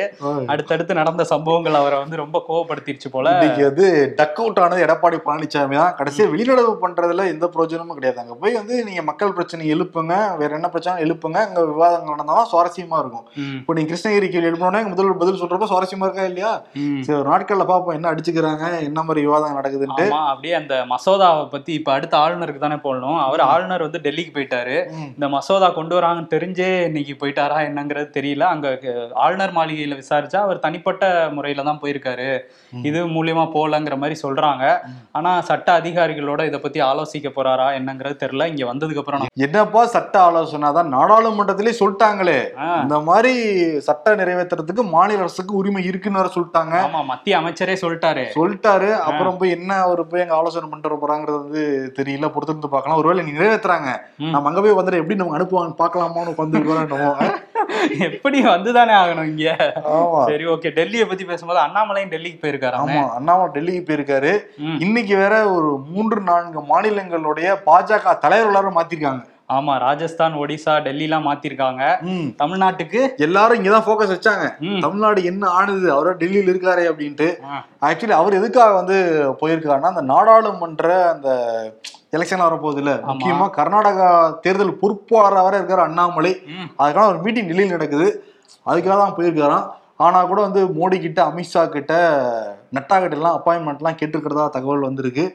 அடுத்தடுத்து 0.54 1.00
நடந்த 1.02 1.24
சம்பவங்கள் 1.34 1.80
அவரை 1.82 1.98
வந்து 2.04 2.22
ரொம்ப 2.24 2.38
கோவப்படுத்திருச்சு 2.48 3.10
போல. 3.16 3.34
இன்னைக்கு 3.38 3.64
வந்து 3.70 3.88
டக் 4.20 4.40
அவுட் 4.44 4.62
ஆனது 4.66 4.86
எடப்பாடி 4.88 5.20
பழனிசாமி 5.28 5.78
தான். 5.82 5.96
கடைசியா 6.00 6.26
வெளிநடப்பு 6.34 6.76
பண்றதுல 6.86 7.28
எந்த 7.34 7.46
பிரயோஜனமும் 7.54 7.98
கிடையாது. 8.00 8.22
அங்க 8.24 8.36
போய் 8.42 8.60
வந்து 8.60 8.76
நீங்க 8.90 9.04
மக்கள் 9.10 9.36
பிரச்சனை 9.38 9.70
எழுப்புங்க. 9.76 10.14
வேற 10.42 10.52
என்ன 10.60 10.70
பிரச்சனை? 10.74 10.96
எழுப்புங்க. 11.06 11.40
அங்க 11.48 11.62
விவாதங்கள் 11.72 12.16
நடந்தாலும் 12.16 12.50
சுவாரஸ்யமா 12.54 13.00
இருக்கும். 13.04 13.26
இப்போ 13.60 13.74
நீ 13.78 13.84
கிருஷ்ணகிரி 13.92 14.30
கேள்வி 14.34 14.50
எழுப்பினோடனே 14.52 14.84
முதல்வர் 14.92 15.22
பதில் 15.24 15.42
சொல்றப்ப 15.44 15.70
சுவாரஸ்யமா 15.74 16.08
இருக்கா 16.08 16.26
இல்லையா. 16.32 16.54
சரி 17.06 17.18
ஒரு 17.20 17.28
நாட்கள்ல 17.32 17.66
பாப்போம் 17.72 17.96
என்ன 17.98 18.12
அடிச்சுக்கிறாங்க 18.12 18.66
என்ன 18.88 19.00
மாதிரி 19.08 19.24
விவாதம் 19.26 19.58
நடக்குதுன்ட்டு. 19.60 20.06
ஆமா 20.08 20.22
அப்படியே 20.32 20.54
அந்த 20.60 20.76
மசோதாவை 20.92 21.44
பத்தி 21.54 21.72
இப்ப 21.80 21.92
அடுத்த 21.96 22.16
ஆளுநருக்கு 22.24 22.64
தானே 22.66 22.78
போடணும். 22.86 23.20
அவர் 23.26 23.44
ஆளுநர் 23.52 23.86
வந்து 23.88 24.02
டெல்லிக்கு 24.06 24.34
போயிட்டாரு. 24.38 24.78
இந்த 25.16 25.30
மசோதா 25.36 25.70
கொண்டு 25.80 25.96
வராங்கன்னு 25.98 26.34
தெரிஞ்சே 26.36 26.70
இன்னைக்கு 26.90 27.16
போயிட்டாரா 27.22 27.58
என்னங்கிறது 27.70 28.10
தெரியல. 28.18 28.46
அங்க 28.54 28.68
ஆளுநர் 29.26 29.56
மாளிகையில 29.58 30.00
விசாரிச்சா 30.02 30.40
அவர் 30.48 30.64
தனிப்பட்ட 30.66 31.12
முறையில 31.36 31.68
தான் 31.70 31.82
போயிருக்காரு. 31.84 32.30
இது 32.90 33.02
மூலியமா 33.16 33.46
போகலங்கிற 33.58 33.98
மாதிரி 34.04 34.18
சொல்றாங்க. 34.26 34.66
ஆனா 35.20 35.34
சட்ட 35.52 35.68
அதிகாரிகளோட 35.82 36.42
இதை 36.50 36.62
பத்தி 36.66 36.82
ஆலோசிக்க 36.90 37.30
போறாரா 37.38 37.68
என்னங்கிறது 37.80 38.18
தெரியல. 38.24 38.50
இங்க 38.54 38.64
வந்ததுக்கு 38.72 39.04
அப்புறம் 39.04 39.28
என்னப்பா 39.48 39.82
சட்ட 39.96 40.16
ஆலோசனை? 40.28 40.72
தான் 40.80 40.94
நாடாளுமன்றத்திலே 40.98 41.76
சொல்லிட்டாங்களே. 41.82 42.40
இந்த 42.84 42.98
மாதிரி 43.12 43.34
சட்ட 43.88 44.16
நிறைவேற்றுறதுக்கு 44.22 44.84
மாநில 44.96 45.24
அரசுக்கு 45.26 45.54
உரிமை 45.62 45.84
இருக்குன்னு 45.90 46.22
வேற 46.22 46.30
சொல்லிட்டாங்க. 46.36 46.63
ஆமா 46.72 47.06
மத்திய 47.06 47.38
அமைச்சரே 47.38 47.76
சொல்லிட்டாரு. 47.82 48.26
சொல்லிட்டாரு. 48.36 48.94
அப்புறம் 49.00 49.38
போய் 49.38 49.50
என்ன 49.50 49.76
அவர் 49.76 50.08
போய் 50.08 50.22
அங்க 50.22 50.36
ஆலோசனை 50.36 50.70
பண்ணிட்டு 50.70 51.08
போறாங்கிறது 51.08 51.42
வந்து 51.42 51.94
தெரியல. 51.98 52.32
பொறுத்திருந்து 52.36 52.68
பார்க்கலாம். 52.68 52.98
ஒருவேளை 52.98 53.26
நீ 53.26 53.38
நிறைவேத்துறாங்க. 53.38 54.02
ம். 54.18 54.30
நம்ம 54.30 54.50
அங்க 54.50 54.62
போய் 54.62 54.72
வந்துட்டு 54.72 54.96
எப்படி 54.96 55.16
நம்ம 55.16 55.38
அனுப்புவாங்க 55.38 55.76
பார்க்கலாமான்னு 55.78 56.34
உட்காந்து 56.34 57.42
எப்படி 58.00 58.46
வந்துதானே 58.46 58.94
ஆகணும் 58.94 59.24
இங்க? 59.24 59.56
சரி 60.26 60.46
ஓகே. 60.46 60.72
டெல்லியை 60.76 61.08
பத்தி 61.08 61.26
பேசும்போது 61.26 61.60
அண்ணாமலையும் 61.60 62.10
டெல்லிக்கு 62.10 62.40
போயிருக்காராமே 62.42 62.96
ஆமா 62.96 63.10
அண்ணாமலை 63.10 63.52
டெல்லிக்கு 63.54 63.90
போயிருக்காரு. 63.90 64.40
இன்னைக்கு 64.80 65.18
வேற 65.18 65.52
ஒரு 65.52 65.80
மூன்று 65.90 66.22
நான்கு 66.22 66.62
மாநிலங்களுடைய 66.62 67.58
பாஜக 67.66 68.18
தலைவர்களாரும் 68.20 68.78
மாத்திருக்காங்க. 68.78 69.32
ஆமா 69.50 69.74
ராஜஸ்தான் 69.84 70.36
ஒடிசா 70.42 70.74
டெல்லி 70.86 71.06
எல்லாம் 71.08 71.26
மாத்திருக்காங்க. 71.28 71.84
தமிழ்நாட்டுக்கு 72.42 73.00
எல்லாரும் 73.26 73.58
இங்கதான் 73.60 73.86
போக்கஸ் 73.88 74.14
வச்சாங்க. 74.14 74.46
தமிழ்நாடு 74.86 75.20
என்ன 75.32 75.50
ஆனது? 75.60 75.88
அவரா 75.96 76.14
டெல்லியில 76.22 76.52
இருக்காரே 76.54 76.86
அப்படின்ட்டு. 76.92 77.28
ஆக்சுவலி 77.88 78.16
அவர் 78.20 78.38
எதுக்காக 78.40 78.74
வந்து 78.80 78.98
போயிருக்காருன்னா 79.42 79.92
அந்த 79.94 80.04
நாடாளுமன்ற 80.14 80.88
அந்த 81.14 81.30
எலெக்ஷன் 82.18 82.46
வரப்போகுது 82.46 82.82
இல்ல 82.84 82.94
முக்கியமா 83.10 83.46
கர்நாடகா 83.60 84.08
தேர்தல் 84.46 84.80
பொறுப்பாளராக 84.82 85.46
வர 85.48 85.54
இருக்காரு 85.60 85.84
அண்ணாமலை. 85.88 86.34
அதுக்கான 86.82 87.10
ஒரு 87.14 87.22
மீட்டிங் 87.26 87.50
டெல்லியில் 87.52 87.76
நடக்குது. 87.78 88.08
அதுக்காக 88.66 88.98
தான் 89.04 89.18
போயிருக்காராம். 89.20 89.68
ஆனா 90.04 90.20
கூட 90.30 90.40
வந்து 90.46 90.62
மோடி 90.78 90.98
கிட்ட 91.02 91.20
அமித்ஷா 91.30 91.62
கிட்ட 91.76 91.94
நட்டா 92.76 92.96
கிட்ட 93.02 93.18
எல்லாம் 93.18 93.36
அப்பாயின்மெண்ட்லாம் 93.38 93.98
கேட்டிருக்கிறதா 94.00 94.46
தகவல் 94.56 94.88
வந்திருக்கு. 94.88 95.26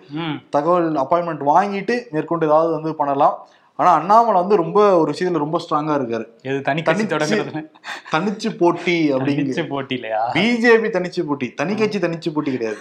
தகவல் 0.57 0.89
அப்பாயின்மெண்ட் 1.03 1.45
வாங்கிட்டு 1.53 1.97
மேற்கொண்டு 2.15 2.49
ஏதாவது 2.51 2.71
வந்து 2.77 2.93
பண்ணலாம். 3.01 3.37
ஆனா 3.79 3.93
அண்ணாமலை 3.93 4.41
வந்து 4.41 4.57
ரொம்ப 4.57 4.99
ஒரு 4.99 5.13
விஷயத்துல 5.13 5.33
ரொம்ப 5.33 5.59
ஸ்ட்ராங்கா 5.59 6.01
இருக்காரு. 6.01 6.25
எது 6.43 6.61
தனி 6.61 6.83
கட்சி 6.83 7.05
தனிச்சு- 7.05 7.07
தொடங்குறது 7.07 7.71
தனிச்சு 8.13 8.57
போட்டி 8.59 9.13
அப்படிங்கிற 9.13 9.69
போட்டி 9.69 9.95
இல்லையா 9.95 10.33
பிஜேபி 10.33 10.89
தனிச்சு 10.89 11.23
போட்டி 11.23 11.53
தனி 11.55 11.75
கட்சி 11.75 11.99
தனிச்சு 11.99 12.35
போட்டி 12.35 12.51
கிடையாது. 12.51 12.79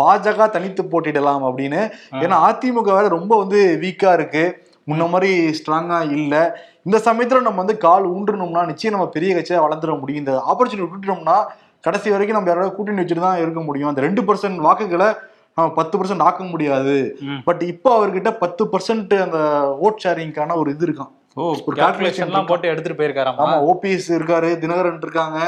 பாஜக 0.00 0.50
தனித்து 0.50 0.82
போட்டிடலாம் 0.82 1.42
அப்படின்னு. 1.44 1.90
ஏன்னா 2.10 2.50
அதிமுக 2.50 2.82
வேற 2.82 3.08
ரொம்ப 3.08 3.38
வந்து 3.38 3.78
வீக்கா 3.82 4.12
இருக்கு. 4.12 4.66
முன்ன 4.86 5.08
மாதிரி 5.08 5.48
ஸ்ட்ராங்கா 5.48 6.10
இல்ல. 6.10 6.60
இந்த 6.82 6.98
சமயத்துல 6.98 7.40
நம்ம 7.40 7.50
வந்து 7.50 7.76
கால் 7.76 8.10
ஊன்றணும்னா 8.10 8.64
நிச்சயம் 8.64 8.96
நம்ம 8.96 9.12
பெரிய 9.12 9.34
கட்சியா 9.34 9.62
வளர்ந்துட 9.62 9.98
முடியும். 9.98 10.26
இந்த 10.26 10.42
ஆப்பர்ச்சுனிட்டி 10.48 10.86
விட்டுட்டோம்னா 10.86 11.44
கடைசி 11.80 12.10
வரைக்கும் 12.10 12.38
நம்ம 12.38 12.52
யாரோட 12.52 12.74
கூட்டணி 12.74 13.02
வச்சுட்டு 13.02 13.20
தான் 13.20 13.38
இருக்க 13.38 13.60
முடியும். 13.60 13.88
அந்த 13.88 14.00
ரெண்டு 14.00 14.22
பர்சன்ட் 14.22 14.56
வாக்குகளை 14.56 15.06
நம்ம 15.58 15.70
பத்து 15.78 15.94
பர்சன்ட் 15.98 16.26
ஆக்க 16.28 16.42
முடியாது. 16.52 16.96
பட் 17.46 17.62
இப்போ 17.72 17.90
அவர்கிட்ட 17.98 18.30
பத்து 18.42 18.64
பர்சன்ட் 18.72 19.14
அந்த 19.26 19.38
ஓட் 19.86 20.02
ஷேரிங்கான 20.04 20.56
ஒரு 20.62 20.70
இது 20.76 20.86
இருக்கான் 20.88 21.12
ஒரு 21.44 21.74
கால்குலேஷன் 21.80 22.28
எல்லாம் 22.30 22.48
போட்டு 22.50 22.70
எடுத்துட்டு 22.70 22.98
போயிருக்காராமா? 23.00 23.42
ஆமா 23.42 23.56
ஓபிஎஸ் 23.70 24.08
இருக்காரு 24.18 24.48
தினகரன் 24.62 25.04
இருக்காங்க. 25.06 25.40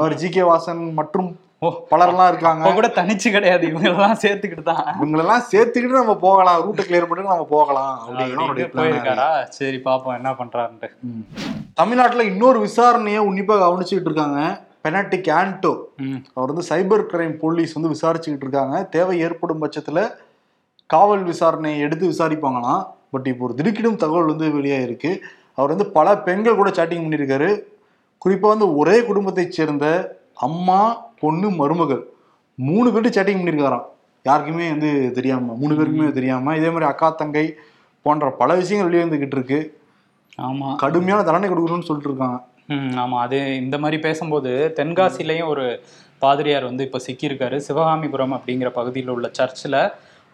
அவர் 0.00 0.14
ஜி 0.22 0.28
கே 0.34 0.42
வாசன் 0.48 0.82
மற்றும் 0.98 1.28
ஓ 1.66 1.68
பலர்லாம் 1.92 2.30
இருக்காங்க. 2.32 2.72
கூட 2.78 2.88
தனிச்சு 2.98 3.28
கிடையாது 3.34 3.64
இவங்க 3.70 3.88
எல்லாம் 3.90 4.20
சேர்த்துக்கிட்டு 4.22 4.64
தான். 4.68 4.86
இவங்களெல்லாம் 4.98 5.44
சேர்த்துக்கிட்டு 5.52 6.00
நம்ம 6.02 6.14
போகலாம். 6.26 6.60
ரூட்டை 6.66 6.84
கிளியர் 6.88 7.08
பண்ணிட்டு 7.08 7.34
நம்ம 7.34 7.48
போகலாம் 7.56 7.96
அப்படின்னு 8.06 8.70
போயிருக்காரா? 8.78 9.28
சரி 9.58 9.78
பாப்போம் 9.88 10.16
என்ன 10.18 10.32
பண்றாருன்ட்டு. 10.40 10.90
தமிழ்நாட்டுல 11.80 12.24
இன்னொரு 12.32 12.60
விசாரணையை 12.66 13.22
உன்னிப்பா 13.28 13.56
கவனிச்சுக்கிட்டு 13.64 14.10
இருக்காங்க. 14.12 14.40
பெனாட்டிக் 14.82 15.26
ஆன்டோ 15.26 15.72
அவர் 16.34 16.52
வந்து 16.52 16.64
சைபர் 16.68 17.02
கிரைம் 17.12 17.36
போலீஸ் 17.38 17.72
வந்து 17.72 17.92
விசாரிச்சுக்கிட்டு 17.94 18.46
இருக்காங்க. 18.46 18.82
தேவை 18.84 19.18
ஏற்படும் 19.18 19.62
பட்சத்துல 19.62 20.10
காவல் 20.86 21.22
விசாரணை 21.22 21.78
எடுத்து 21.78 22.10
விசாரிப்பாங்களாம். 22.10 22.82
பட் 23.10 23.26
இப்போ 23.26 23.44
ஒரு 23.44 23.54
திடுக்கிடும் 23.54 23.96
தகவல் 23.96 24.24
வந்து 24.24 24.46
வெளியாயிருக்கு. 24.48 25.18
அவர் 25.54 25.68
வந்து 25.68 25.86
பல 25.86 26.18
பெண்கள் 26.18 26.54
கூட 26.54 26.70
சேட்டிங் 26.70 27.04
பண்ணியிருக்காரு. 27.04 27.62
குறிப்பா 28.24 28.48
வந்து 28.54 28.76
ஒரே 28.76 29.04
குடும்பத்தைச் 29.04 29.52
சேர்ந்த 29.52 30.18
அம்மா 30.34 31.02
பொண்ணு 31.18 31.50
மருமகள். 31.50 32.02
மூணு 32.54 32.88
பேர்ட்டு 32.90 33.16
சேட்டிங் 33.16 33.40
பண்ணியிருக்காராம். 33.40 33.86
யாருக்குமே 34.22 34.68
வந்து 34.68 35.12
தெரியாம 35.12 35.54
மூணு 35.54 35.74
பேருக்குமே 35.74 36.12
தெரியாம. 36.12 36.56
இதே 36.56 36.66
மாதிரி 36.66 36.84
அக்கா 36.84 37.10
தங்கை 37.10 37.54
போன்ற 38.02 38.30
பல 38.30 38.54
விஷயங்கள் 38.54 38.90
வெளியே 38.90 39.08
வந்துகிட்டு 39.08 39.36
இருக்கு. 39.36 39.78
ஆமா. 40.38 40.76
கடுமையான 40.76 41.22
தண்டனை 41.22 41.48
கொடுக்கணும்னு 41.48 41.88
சொல்லிட்டு 41.88 42.10
இருக்காங்க. 42.10 42.38
ஆமாம் 43.02 43.22
அது 43.24 43.38
இந்த 43.62 43.76
மாதிரி 43.82 43.98
பேசும்போது 44.06 44.50
தென்காசிலையும் 44.78 45.50
ஒரு 45.52 45.64
பாதிரியார் 46.24 46.68
வந்து 46.68 46.84
இப்போ 46.86 46.98
சிக்கியிருக்காரு. 47.06 47.56
சிவகாமிபுரம் 47.66 48.34
அப்படிங்கிற 48.36 48.70
பகுதியில் 48.78 49.12
உள்ள 49.14 49.26
சர்ச்சில் 49.38 49.82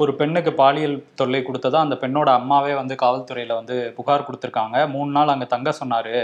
ஒரு 0.01 0.13
பெண்ணுக்கு 0.21 0.53
பாலியல் 0.61 0.97
தொல்லை 1.21 1.41
கொடுத்ததா 1.45 1.79
அந்த 1.85 1.97
பெண்ணோட 2.03 2.29
அம்மாவே 2.39 2.73
வந்து 2.81 2.95
காவல்துறையில் 3.03 3.55
வந்து 3.59 3.77
புகார் 3.99 4.27
கொடுத்துருக்காங்க. 4.27 4.77
மூணு 4.95 5.11
நாள் 5.17 5.33
அங்கே 5.35 5.47
தங்க 5.55 5.71
சொன்னார். 5.79 6.17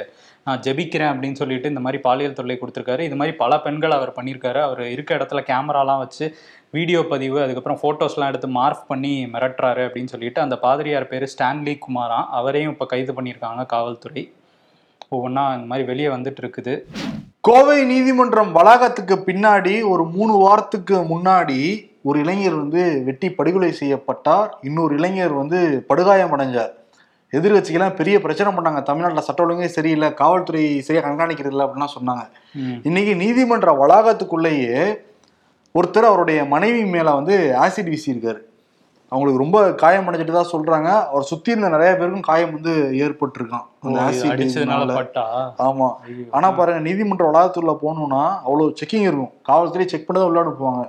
நான் 0.46 0.60
ஜெபிக்கிறேன் 0.66 1.12
அப்படின்னு 1.12 1.40
சொல்லிட்டு 1.42 1.70
இந்த 1.72 1.82
மாதிரி 1.84 2.00
பாலியல் 2.08 2.36
தொல்லை 2.40 2.56
கொடுத்துருக்காரு. 2.58 3.02
இது 3.08 3.18
மாதிரி 3.20 3.34
பல 3.42 3.60
பெண்கள் 3.66 3.96
அவர் 3.98 4.14
பண்ணியிருக்காரு. 4.18 4.60
அவர் 4.68 4.82
இருக்க 4.94 5.18
இடத்துல 5.18 5.42
கேமராலாம் 5.50 6.02
வச்சு 6.04 6.26
வீடியோ 6.76 7.00
பதிவு 7.14 7.38
அதுக்கப்புறம் 7.44 7.80
ஃபோட்டோஸ்லாம் 7.82 8.30
எடுத்து 8.32 8.50
மார்க் 8.58 8.84
பண்ணி 8.92 9.14
மிரட்டுறாரு 9.34 9.84
அப்படின்னு 9.88 10.14
சொல்லிட்டு 10.14 10.44
அந்த 10.46 10.58
பாதிரியார் 10.66 11.10
பேர் 11.14 11.32
ஸ்டான்லி 11.36 11.76
குமாரா. 11.86 12.20
அவரையும் 12.40 12.74
இப்போ 12.76 12.88
கைது 12.94 13.14
பண்ணியிருக்காங்க 13.18 13.64
காவல்துறை. 13.74 14.24
ஒவ்வொன்றா 15.16 15.44
இந்த 15.56 15.68
மாதிரி 15.70 15.86
வெளியே 15.92 16.10
வந்துட்டு 16.16 16.42
இருக்குது 16.44 16.74
கோவை 17.46 17.78
நீதிமன்றம் 17.92 18.50
வளாகத்துக்கு 18.58 19.14
பின்னாடி 19.28 19.72
ஒரு 19.92 20.04
மூணு 20.16 20.34
வாரத்துக்கு 20.42 20.96
முன்னாடி 21.12 21.60
ஒரு 22.08 22.16
இளைஞர் 22.24 22.56
வந்து 22.60 22.82
வெட்டி 23.06 23.28
படுகொலை 23.38 23.70
செய்யப்பட்டார். 23.80 24.48
இன்னொரு 24.68 24.92
இளைஞர் 24.98 25.34
வந்து 25.40 25.58
படுகாயம் 25.90 26.34
அடைஞ்சார். 26.36 26.72
எதிர்கட்சிகள்லாம் 27.38 27.98
பெரிய 27.98 28.16
பிரச்சனை 28.24 28.50
பண்ணாங்க. 28.56 28.80
தமிழ்நாட்டில் 28.88 29.26
சட்ட 29.26 29.44
ஒழுங்கே 29.44 29.68
சரியில்லை 29.76 30.08
காவல்துறை 30.20 30.62
சரியா 30.86 31.02
கண்காணிக்கிறது 31.04 31.54
இல்லை 31.54 31.66
அப்படின்லாம் 31.66 31.96
சொன்னாங்க. 31.98 32.24
இன்னைக்கு 32.88 33.14
நீதிமன்ற 33.22 33.72
வளாகத்துக்குள்ளேயே 33.82 34.82
ஒருத்தர் 35.78 36.10
அவருடைய 36.10 36.40
மனைவி 36.54 36.82
மேல 36.94 37.14
வந்து 37.18 37.36
ஆசிட் 37.64 37.92
வீசியிருக்காரு. 37.92 38.40
அவங்களுக்கு 39.12 39.42
ரொம்ப 39.42 39.58
காயம் 39.82 40.06
அடைஞ்சிட்டு 40.08 40.36
தான் 40.36 40.52
சொல்றாங்க. 40.52 40.88
அவர் 41.10 41.28
சுத்தி 41.30 41.52
இருந்த 41.52 41.68
நிறைய 41.68 41.90
பேருக்கும் 41.98 42.28
காயம் 42.28 42.54
வந்து 42.56 42.72
ஏற்பட்டிருக்கான் 43.04 43.66
ஆமா. 45.66 45.88
ஆனா 46.36 46.48
பாருங்க 46.58 46.80
நீதிமன்ற 46.86 47.26
வளாகத்துக்குள்ள 47.30 47.74
போகணும்னா 47.82 48.22
அவ்வளவு 48.46 48.74
செக்கிங் 48.80 49.06
இருக்கும். 49.08 49.32
காவல்துறை 49.50 49.86
செக் 49.92 50.06
பண்ணி 50.06 50.20
தான் 50.20 50.30
உள்ள 50.30 50.44
அனுப்புவாங்க 50.44 50.84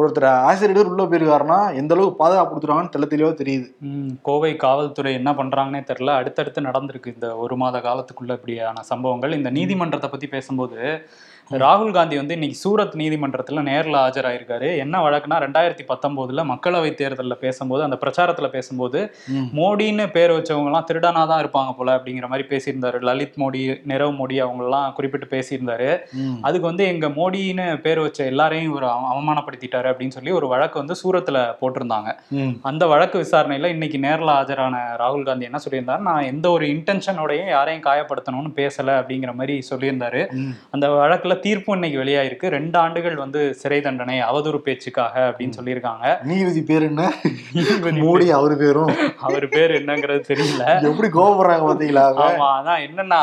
ஒருத்தர் 0.00 0.62
எடுத்து 0.62 0.88
உள்ள 0.88 1.04
போயிருக்காருன்னா 1.04 1.74
எந்த 1.74 1.94
அளவுக்கு 1.94 2.16
பாதுகாப்பு 2.16 2.58
கொடுத்துருவாங்கன்னு 2.58 2.90
தெள்ள 2.96 3.06
தெளிவா 3.08 3.32
தெரியுது. 3.32 3.74
கோவை 4.22 4.56
காவல்துறை 4.56 5.12
என்ன 5.12 5.32
பண்றாங்கன்னே 5.32 5.84
தெரியல. 5.90 6.06
அடுத்தடுத்து 6.06 6.60
நடந்திருக்கு 6.60 7.14
இந்த 7.14 7.36
ஒரு 7.36 7.56
மாத 7.56 7.78
காலத்துக்குள்ள 7.78 8.30
இப்படியான 8.30 8.82
சம்பவங்கள். 8.82 9.32
இந்த 9.32 9.50
நீதிமன்றத்தை 9.50 10.10
பத்தி 10.10 10.26
பேசும்போது 10.26 11.08
ராகுல் 11.50 11.92
காந்தி 11.92 12.16
வந்து 12.16 12.32
இன்னைக்கு 12.32 12.58
சூரத் 12.58 12.94
நீதிமன்றத்துல 12.94 13.62
நேர்ல 13.62 14.10
ஆஜராயிருக்காரு. 14.10 14.76
என்ன 14.76 15.08
வழக்குனா 15.08 15.32
ரெண்டாயிரத்தி 15.32 15.80
பத்தொன்பதுல 15.88 16.44
மக்களவை 16.44 16.94
தேர்தலில் 16.94 17.36
பேசும்போது 17.36 17.82
அந்த 17.82 17.98
பிரச்சாரத்துல 18.00 18.48
பேசும்போது. 18.48 19.14
மோடின்னு 19.54 20.10
பேர் 20.10 20.30
வச்சவங்க 20.30 20.64
எல்லாம் 20.64 20.86
திருடனா 20.92 21.26
தான் 21.26 21.46
இருப்பாங்க 21.46 21.76
போல 21.76 21.94
அப்படிங்கிற 21.94 22.28
மாதிரி 22.28 22.56
பேசியிருந்தாரு. 22.56 23.00
லலித் 23.00 23.34
மோடி 23.36 23.82
நிரவ் 23.88 24.16
மோடி 24.16 24.44
அவங்களெல்லாம் 24.44 24.92
குறிப்பிட்டு 24.92 25.38
பேசியிருந்தாரு. 25.38 25.98
அதுக்கு 26.42 26.66
வந்து 26.66 26.84
எங்க 26.84 27.08
மோடின்னு 27.08 27.80
பேர் 27.80 28.00
வச்ச 28.00 28.24
எல்லாரையும் 28.24 28.74
ஒரு 28.74 28.88
அவ- 28.88 29.84
அவமானப்படுத்திட்டாரு 29.86 29.92
அப்படின்னு 29.92 30.16
சொல்லி 30.16 30.30
ஒரு 30.30 30.46
வழக்கு 30.52 30.76
வந்து 30.82 30.96
சூரத்துல 31.02 31.38
போட்டிருந்தாங்க. 31.60 32.10
அந்த 32.70 32.86
வழக்கு 32.86 33.16
விசாரணையில 33.24 33.70
இன்னைக்கு 33.76 33.98
நேர்ல 34.06 34.30
ஆஜரான 34.38 34.76
ராகுல் 35.02 35.26
காந்தி 35.28 35.48
என்ன 35.50 35.58
சொல்லியிருந்தாரு? 35.64 36.04
நான் 36.08 36.28
எந்த 36.32 36.46
ஒரு 36.56 36.64
இன்டென்ஷனோடையும் 36.66 37.50
யாரையும் 37.56 37.86
காயப்படுத்தணும்னு 37.88 38.52
பேசல 38.60 38.96
அப்படிங்கிற 39.00 39.32
மாதிரி 39.40 39.56
சொல்லியிருந்தாரு. 39.70 40.22
அந்த 40.70 40.86
வழக்குல 41.00 41.36
தீர்ப்பு 41.46 41.74
இன்னைக்கு 41.78 42.00
வெளியாயிருக்கு. 42.02 42.52
ரெண்டு 42.56 42.78
ஆண்டுகள் 42.78 43.16
வந்து 43.24 43.42
சிறை 43.62 43.80
தண்டனை 43.86 44.16
அவதூறு 44.30 44.60
பேச்சுக்காக 44.66 45.14
அப்படின்னு 45.30 45.58
சொல்லியிருக்காங்க. 45.58 46.04
நீதிபதி 46.30 46.62
பேர் 46.70 46.88
என்ன? 46.90 47.02
மோடி 48.04 48.28
அவரு 48.38 48.56
பேரும். 48.62 48.92
அவர் 49.26 49.48
பேர் 49.54 49.72
என்னங்கிறது 49.80 50.22
தெரியல. 50.30 50.64
எப்படி 50.90 51.08
கோபப்படுறாங்க 51.18 51.64
பாத்தீங்களா 51.70 52.04
ஆமா 52.26 52.48
அதான் 52.58 52.82
என்னன்னா 52.88 53.20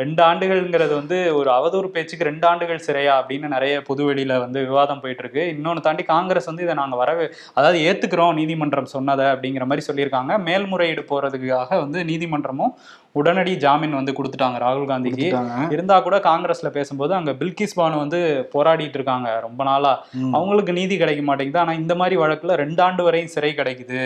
ரெண்டு 0.00 0.20
ஆண்டுகள்ங்கிறது 0.30 0.94
வந்து 1.00 1.18
ஒரு 1.38 1.50
அவதூறு 1.56 1.88
பேச்சுக்கு 1.94 2.28
ரெண்டு 2.28 2.46
ஆண்டுகள் 2.50 2.84
சிறையா 2.86 3.12
அப்படின்னு 3.18 3.48
நிறைய 3.54 3.74
பொதுவெளியில 3.88 4.38
வந்து 4.44 4.58
விவாதம் 4.68 5.00
போயிட்டு 5.02 5.22
இருக்கு. 5.24 5.44
இன்னொன்னு 5.54 5.85
தாண்டி 5.86 6.04
காங்கிரஸ் 6.12 6.50
வந்து 6.50 6.64
இதை 6.66 6.74
நாங்க 6.80 6.96
வரவே 7.02 7.26
அதாவது 7.58 7.78
ஏத்துக்கிறோம் 7.88 8.36
நீதிமன்றம் 8.40 8.92
சொன்னதை 8.94 9.26
அப்படிங்கிற 9.32 9.64
மாதிரி 9.70 9.86
சொல்லியிருக்காங்க. 9.88 10.32
மேல்முறையீடு 10.48 11.04
போறதுக்காக 11.10 11.80
வந்து 11.84 11.98
நீதிமன்றமும் 12.10 12.72
உடனடி 13.20 13.52
ஜாமீன் 13.64 13.98
வந்து 13.98 14.12
கொடுத்துட்டாங்க 14.16 14.56
ராகுல் 14.64 14.88
காந்திக்கு. 14.90 15.28
இருந்தா 15.74 15.96
கூட 16.06 16.16
காங்கிரஸ்ல 16.26 16.68
பேசும்போது 16.74 17.12
அங்க 17.18 17.32
பில்கிஸ் 17.40 17.76
பானு 17.78 17.96
வந்து 18.02 18.18
போராடிட்டு 18.54 18.98
இருக்காங்க 18.98 19.28
ரொம்ப 19.46 19.60
நாளா. 19.68 19.92
அவங்களுக்கு 20.36 20.72
நீதி 20.78 20.96
கிடைக்க 21.02 21.22
மாட்டேங்குது. 21.28 21.62
ஆனா 21.62 21.74
இந்த 21.82 21.94
மாதிரி 22.00 22.16
வழக்குல 22.22 22.58
ரெண்டு 22.62 22.82
ஆண்டு 22.86 23.06
வரையும் 23.06 23.32
சிறை 23.34 23.52
கிடைக்குது. 23.60 24.02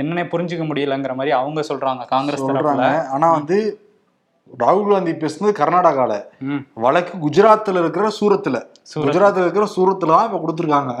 என்னன்னே 0.00 0.26
புரிஞ்சுக்க 0.34 0.66
முடியலங்கிற 0.70 1.14
மாதிரி 1.20 1.34
அவங்க 1.40 1.64
சொல்றாங்க 1.70 2.04
காங்கிரஸ் 2.14 2.46
தரப்புல. 2.50 2.90
ஆனா 3.16 3.30
வந்து 3.38 3.58
ராகுல் 4.58 4.90
காந்தி 4.90 5.10
பேசுனது 5.12 5.52
கர்நாடகால. 5.52 6.12
வழக்கு 6.74 7.28
குஜராத்ல 7.28 7.78
இருக்கிற 7.78 8.08
சூரத்துல. 8.20 8.70
சூரத். 8.94 9.04
குஜராத்ல 9.04 9.36
இருக்கிற 9.36 9.68
சூரத்துல 9.76 10.06
தான் 10.06 10.24
இப்ப 10.24 10.38
கொடுத்துருக்காங்க. 10.38 10.92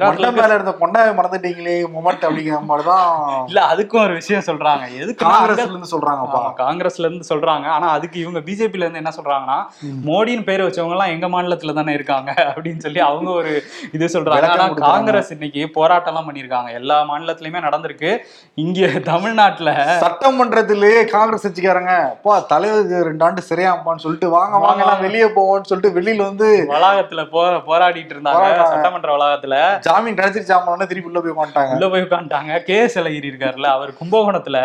மண்டை 0.00 0.32
மேல 0.32 0.54
இருந்த 0.54 0.74
கொண்டாய 0.80 1.08
மறந்துட்டீங்களே 1.18 1.74
மொமெண்ட் 1.96 2.24
அப்படிங்கிற 2.24 2.62
மாதிரிதான் 2.62 3.28
இல்ல 3.46 3.74
அதுக்கும் 3.74 4.04
ஒரு 4.04 4.12
விஷயம் 4.14 4.42
சொல்றாங்க. 4.46 4.94
எதுக்கு 4.94 5.26
காங்கிரஸ்ல 5.26 5.66
இருந்து 5.66 5.88
சொல்றாங்கப்பா. 5.90 6.42
காங்கிரஸ்ல 6.56 6.98
இருந்து 6.98 7.26
சொல்றாங்க. 7.28 7.66
ஆனா 7.66 7.88
அதுக்கு 7.88 8.20
இவங்க 8.20 8.38
பிஜேபில 8.38 8.76
இருந்து 8.76 8.96
என்ன 8.96 9.12
சொல்றாங்கன்னா 9.22 9.58
மோடின்னு 10.04 10.42
பேர் 10.42 10.60
வச்சவங்க 10.60 10.90
எல்லாம் 10.90 11.08
எங்க 11.08 11.28
மாநிலத்துல 11.28 11.74
தானே 11.74 11.92
இருக்காங்க 11.92 12.34
அப்படின்னு 12.36 12.78
சொல்லி 12.78 12.98
அவங்க 13.00 13.30
ஒரு 13.30 13.62
இது 13.92 14.06
சொல்றாங்க. 14.06 14.46
ஆனா. 14.46 14.68
காங்கிரஸ் 14.72 15.30
இன்னைக்கு 15.32 15.70
போராட்டம் 15.70 16.14
எல்லாம் 16.14 16.28
பண்ணிருக்காங்க 16.32 16.72
எல்லா 16.72 17.02
மாநிலத்திலயுமே 17.02 17.60
நடந்திருக்கு. 17.60 18.18
இங்க 18.54 18.86
தமிழ்நாட்டுல 18.86 19.70
சட்டமன்றத்திலேயே 20.00 21.04
காங்கிரஸ் 21.06 21.46
கட்சிக்காரங்க. 21.46 21.94
அப்பா 22.10 22.38
தலைவருக்கு 22.80 23.08
ரெண்டு 23.08 23.24
ஆண்டு 23.26 23.40
சிறையாம்பான்னு 23.48 24.02
சொல்லிட்டு 24.04 24.28
வாங்க 24.36 24.58
வாங்க 24.64 24.82
எல்லாம் 24.84 25.02
வெளியே 25.06 25.26
போவோம்னு 25.36 25.68
சொல்லிட்டு 25.70 25.94
வெளியில 25.98 26.22
வந்து 26.28 26.48
வளாகத்துல 26.72 27.22
போ 27.32 27.40
போராடிட்டு 27.68 28.14
இருந்தாங்க. 28.14 28.46
சட்டமன்ற 28.72 29.10
வளாகத்துல. 29.16 29.56
ஜாமீன் 29.86 30.18
கிடைச்சிருச்சாமான 30.18 30.86
திருப்பி 30.90 31.10
உள்ள 31.10 31.20
போய் 31.24 31.38
மாட்டாங்க 31.40 31.74
உள்ள 31.76 31.88
போய் 31.92 32.04
உட்காந்துட்டாங்க 32.06 32.58
கே 32.68 32.78
எஸ் 32.84 32.98
அழகிரி 33.02 33.30
இருக்காருல்ல 33.32 33.68
அவர் 33.76 33.92
கும்பகோணத்துல 34.00 34.58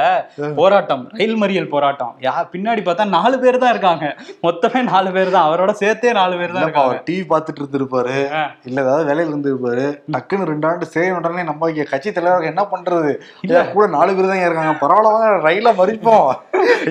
போராட்டம் 0.60 1.04
ரயில் 1.20 1.38
மறியல் 1.42 1.72
போராட்டம். 1.76 2.14
யா 2.28 2.36
பின்னாடி 2.54 2.84
பார்த்தா 2.88 3.08
நாலு 3.18 3.36
பேர் 3.44 3.62
தான் 3.64 3.74
இருக்காங்க. 3.76 4.06
மொத்தமே 4.48 4.82
நாலு 4.92 5.10
பேர் 5.16 5.34
தான். 5.36 5.48
அவரோட 5.50 5.72
சேர்த்தே 5.82 6.14
நாலு 6.20 6.36
பேர் 6.42 6.56
தான் 6.58 6.66
இருக்காங்க. 6.68 7.02
டிவி 7.10 7.26
பார்த்துட்டு 7.34 7.62
இருந்திருப்பாரு. 7.64 8.18
இல்ல 8.70 8.78
ஏதாவது 8.86 9.08
வேலையில 9.12 9.34
இருந்திருப்பாரு. 9.34 9.86
டக்குன்னு 10.16 10.50
ரெண்டு 10.52 10.68
ஆண்டு 10.72 10.92
சிறை 10.94 11.10
உடனே 11.20 11.46
நம்ம 11.52 11.72
கட்சி 11.94 12.10
தலைவர் 12.18 12.50
என்ன 12.52 12.62
பண்றது? 12.74 13.14
கூட 13.76 13.86
நாலு 13.98 14.12
பேர் 14.18 14.32
தான் 14.32 14.46
இருக்காங்க? 14.48 14.74
பரவாயில்ல 14.84 15.44
ரயில 15.48 15.70
மறிப்போம். 15.82 16.28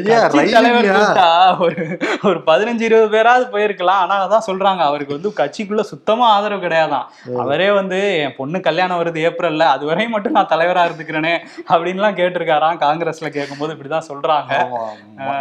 ஐயா 0.01 0.21
ரயில் 0.39 0.71
கூப்பிட்டா 1.15 1.61
ஒரு 1.65 1.83
ஒரு 2.29 2.39
பதினஞ்சு 2.49 2.85
இருபது 2.89 3.09
பேராவது 3.15 3.45
போயிருக்கலாம். 3.55 4.01
ஆனா 4.05 4.15
அதான் 4.25 4.47
சொல்றாங்க 4.49 4.83
அவருக்கு 4.89 5.17
வந்து 5.17 5.31
கட்சிக்குள்ள 5.41 5.83
சுத்தமா 5.93 6.27
ஆதரவு 6.37 6.65
கிடையாதான். 6.65 7.07
அவரே 7.43 7.69
வந்து 7.79 7.99
என் 8.25 8.37
பொண்ணு 8.39 8.61
கல்யாணம் 8.69 9.01
வருது 9.01 9.25
ஏப்ரல்ல 9.29 9.67
அது 9.75 9.85
வரையும் 9.91 10.15
மட்டும் 10.17 10.37
நான் 10.39 10.51
தலைவரா 10.53 10.85
இருந்துக்கிறேனே 10.89 11.35
அப்படின்லாம் 11.73 12.19
கேட்டிருக்காராம் 12.21 12.81
காங்கிரஸ்ல 12.85 13.31
கேட்கும்போது 13.37 13.75
இப்படிதான் 13.75 14.09
சொல்றாங்க. 14.11 14.53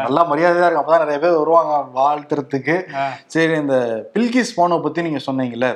நல்லா 0.05 0.23
மரியாதையா 0.31 0.67
இருக்கு 0.67 0.83
அப்பதான் 0.83 1.03
நிறைய 1.05 1.19
பேர் 1.23 1.39
வருவாங்க 1.41 1.73
வாழ்த்துறதுக்கு. 1.99 2.77
சரி 3.35 3.55
இந்த 3.63 3.77
பில்கிஸ் 4.15 4.55
பானோ 4.59 4.81
பத்தி 4.85 5.07
நீங்க 5.07 5.21
சொன்னீங்கல்ல 5.27 5.69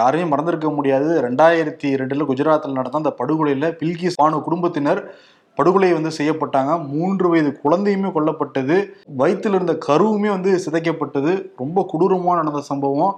யாரையும் 0.00 0.32
மறந்திருக்க 0.34 0.70
முடியாது. 0.78 1.10
ரெண்டாயிரத்தி 1.26 1.88
ரெண்டுல 2.02 2.26
குஜராத்தில் 2.30 2.78
நடந்த 2.78 3.00
அந்த 3.02 3.14
படுகொலையில 3.20 3.68
பில்கிஸ் 3.82 4.20
பானு 4.22 4.40
குடும்பத்தினர் 4.48 5.00
படுகொலை 5.58 5.92
வந்து 5.92 6.10
செய்யப்பட்டாங்க. 6.18 6.72
மூன்று 6.92 7.26
வயது 7.28 7.50
குழந்தையுமே 7.64 8.10
கொல்லப்பட்டது. 8.16 8.76
வயித்துல 9.20 9.58
இருந்த 9.58 9.74
கருவுமே 9.88 10.28
வந்து 10.36 10.52
சிதைக்கப்பட்டது. 10.64 11.32
ரொம்ப 11.62 11.86
கொடூரமா 11.92 12.34
நடந்த 12.40 12.60
சம்பவம். 12.70 13.14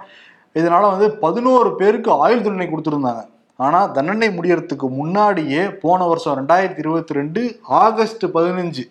இதனால 0.61 0.83
வந்து 0.95 1.09
பதினோரு 1.25 1.71
பேருக்கு 1.83 2.11
ஆயுள் 2.25 2.45
தண்டனை 2.47 2.67
கொடுத்துருந்தாங்க. 2.73 3.23
ஆனா 3.65 3.81
தண்டனை 3.97 4.29
முடியறதுக்கு 4.37 4.87
முன்னாடியே 5.01 5.63
போன 5.83 6.07
வருஷம் 6.11 6.39
ரெண்டாயிரத்தி 6.41 6.83
இருபத்தி 6.85 7.15
ரெண்டு 7.19 7.41
ஆகஸ்ட் 7.83 8.25
பதினஞ்சு 8.37 8.85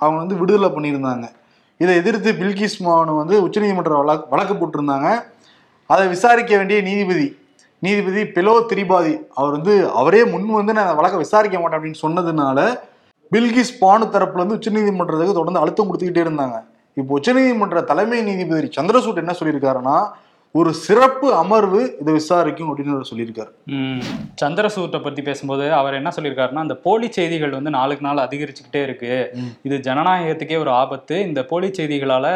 அவங்க 0.00 0.18
வந்து 0.22 0.36
விடுதலை 0.40 0.68
பண்ணியிருந்தாங்க. 0.74 1.26
இதை 1.82 1.94
எதிர்த்து 2.00 2.32
பில்கிஸ் 2.40 2.76
மாவன் 2.86 3.20
வந்து 3.20 3.36
உச்சநீதிமன்ற 3.46 3.94
வழக்கு 4.00 4.26
வழக்கு 4.34 4.54
போட்டிருந்தாங்க. 4.54 5.08
அதை 5.86 6.04
விசாரிக்க 6.12 6.52
வேண்டிய 6.56 6.80
நீதிபதி 6.88 7.26
நீதிபதி 7.84 8.22
பெலோ 8.36 8.54
திரிபாதி 8.70 9.14
அவர் 9.38 9.54
வந்து 9.56 9.74
அவரே 10.00 10.20
முன் 10.32 10.46
வந்து 10.58 10.76
நான் 10.78 10.96
வழக்கை 10.98 11.18
விசாரிக்க 11.24 11.56
மாட்டேன் 11.60 11.78
அப்படின்னு 11.78 12.02
சொன்னதுனால 12.04 12.58
பில்கிஸ் 13.32 13.78
பானு 13.80 14.06
தரப்புல 14.14 14.42
இருந்து 14.42 14.58
உச்சநீதிமன்றத்துக்கு 14.58 15.38
தொடர்ந்து 15.38 15.62
அழுத்தம் 15.62 15.88
கொடுத்துக்கிட்டே 15.88 16.24
இருந்தாங்க. 16.26 16.56
இப்போ 16.96 17.12
உச்சநீதிமன்ற 17.18 17.78
தலைமை 17.90 18.18
நீதிபதி 18.28 18.68
சந்திரசூட் 18.76 19.22
என்ன 19.22 19.32
சொல்லியிருக்காருன்னா 19.38 19.96
ஒரு 20.58 20.70
சிறப்பு 20.86 21.28
அமர்வு 21.34 21.80
இதை 22.00 22.10
விசாரிக்கும் 22.16 22.68
அப்படின்னு 22.70 23.08
சொல்லியிருக்காரு. 23.08 23.50
சந்திரசூட்டை 24.42 24.98
பத்தி 25.06 25.22
பேசும்போது 25.28 25.64
அவர் 25.78 25.96
என்ன 25.98 26.10
சொல்லியிருக்காருன்னா 26.16 26.62
அந்த 26.66 26.76
போலி 26.84 27.08
செய்திகள் 27.16 27.56
வந்து 27.56 27.70
நாளுக்கு 27.76 28.04
நாள் 28.06 28.22
அதிகரிச்சுக்கிட்டே 28.26 28.82
இருக்கு. 28.86 29.10
இது 29.68 29.76
ஜனநாயகத்துக்கே 29.88 30.58
ஒரு 30.64 30.70
ஆபத்து 30.82 31.16
இந்த 31.28 31.42
போலி 31.52 31.70
செய்திகளால 31.78 32.26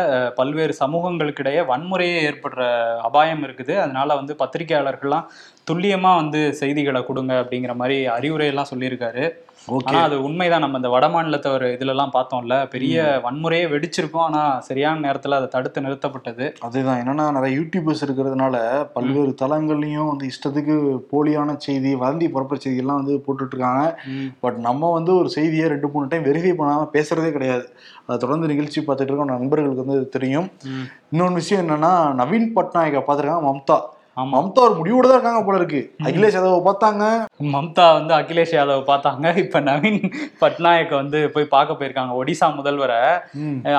பல்வேறு 0.40 0.74
சமூகங்களுக்கிடையே 0.82 1.62
வன்முறையே 1.70 2.16
ஏற்படுற 2.30 2.66
அபாயம் 3.08 3.44
இருக்குது 3.48 3.76
அதனால 3.84 4.16
வந்து 4.20 4.36
பத்திரிகையாளர்கள்லாம் 4.42 5.28
துல்லியமா 5.68 6.14
வந்து 6.14 6.54
செய்திகளை 6.54 7.04
கொடுங்க 7.04 7.34
அப்படிங்கிற 7.40 7.74
மாதிரி 7.74 8.08
அறிவுரையெல்லாம் 8.08 8.72
சொல்லியிருக்காரு. 8.74 9.32
ஓகே. 9.68 9.84
ஆனா 9.84 10.02
அது 10.02 10.22
உண்மைதான். 10.22 10.60
நம்ம 10.60 10.76
இந்த 10.76 10.88
வட 10.88 11.08
மாநிலத்தவர் 11.08 11.62
இதுல 11.62 11.86
எல்லாம் 11.86 12.10
பார்த்தோம்ல 12.14 12.68
பெரிய 12.70 13.20
வன்முறையே 13.24 13.64
வெடிச்சிருக்கும். 13.68 14.26
ஆனா 14.26 14.60
சரியான 14.60 15.12
நேரத்துல 15.12 15.28
அதை 15.28 15.48
தடுத்து 15.48 15.80
நிறுத்தப்பட்டது. 15.80 16.52
அதுதான். 16.60 17.00
என்னன்னா 17.00 17.32
நிறைய 17.32 17.58
யூடியூபர்ஸ் 17.58 18.04
இருக்கிறதுனால 18.06 18.56
பல்வேறு 18.92 19.34
தளங்கள்லயும் 19.42 20.08
வந்து 20.08 20.28
இஷ்டத்துக்கு 20.28 20.76
போலியான 21.12 21.56
செய்தி 21.56 21.94
வதந்தி 21.94 22.28
பரப்புற 22.28 22.58
செய்தியெல்லாம் 22.64 23.00
வந்து 23.02 23.24
போட்டுட்டு 23.26 23.54
இருக்காங்க 23.54 24.00
ம். 24.06 24.26
பட் 24.40 24.56
நம்ம 24.56 24.92
வந்து 24.92 25.14
ஒரு 25.16 25.30
செய்தியை 25.30 25.68
ரெண்டு 25.68 25.88
மூணு 25.88 26.08
டைம் 26.08 26.24
வெரிஃபை 26.24 26.54
பண்ணாம 26.58 26.88
பேசுறதே 26.92 27.30
கிடையாது. 27.30 27.68
அதை 28.06 28.18
தொடர்ந்து 28.18 28.46
நிகழ்ச்சி 28.46 28.80
பார்த்துட்டு 28.80 29.10
இருக்கோம் 29.10 29.34
நண்பர்களுக்கு 29.38 29.84
வந்து 29.84 30.08
தெரியும். 30.08 30.50
இன்னொன்று 31.10 31.34
விஷயம் 31.34 31.68
என்னன்னா 31.68 31.92
நவீன் 32.22 32.50
பட்நாயக்கை 32.56 33.02
பார்த்துருக்காங்க 33.06 33.46
மம்தா. 33.50 33.78
மம்தா 34.34 34.60
ஒரு 34.66 34.74
முடிவோட 34.78 35.06
தான் 35.08 35.18
இருக்காங்க 35.18 35.42
போல 35.46 35.58
இருக்கு. 35.60 35.80
அகிலேஷ் 36.08 36.36
யாதவ் 36.36 36.68
பார்த்தாங்க. 36.68 37.04
மம்தா 37.54 37.86
வந்து 37.98 38.14
அகிலேஷ் 38.20 38.54
யாதவ் 38.56 38.82
பார்த்தாங்க. 38.90 39.36
இப்ப 39.44 39.60
நவீன் 39.68 40.00
பட்நாயக்க 40.42 40.94
வந்து 41.02 41.18
போய் 41.34 41.52
பார்க்க 41.56 41.78
போயிருக்காங்க. 41.80 42.14
ஒடிசா 42.22 42.48
முதல்வரை. 42.60 43.02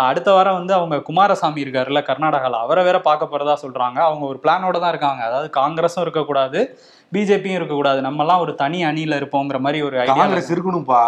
அடுத்த 0.09 0.29
வாரம் 0.37 0.59
வந்து 0.59 0.73
அவங்க 0.77 0.99
குமாரசாமி 1.09 1.65
இருக்காருல்ல 1.65 2.03
கர்நாடகால. 2.11 2.61
அவரை 2.67 2.83
வேற 2.89 2.99
பார்க்க 3.09 3.31
போறதா 3.33 3.57
சொல்றாங்க. 3.65 3.99
அவங்க 4.09 4.25
ஒரு 4.31 4.39
பிளானோட 4.45 4.77
தான் 4.79 4.93
இருக்காங்க. 4.95 5.23
அதாவது 5.31 5.49
காங்கிரஸும் 5.59 6.05
இருக்கக்கூடாது 6.05 6.61
பிஜேபியும் 7.15 7.57
இருக்கக்கூடாது. 7.57 7.99
நம்மலாம் 8.05 8.41
ஒரு 8.43 8.51
தனி 8.59 8.79
அணியில 8.87 9.17
இருப்போங்கிற 9.19 9.57
மாதிரி 9.65 9.79
ஒரு 9.85 9.95
காங்கிரஸ் 10.09 10.51
இருக்கணும்ப்பா. 10.53 10.99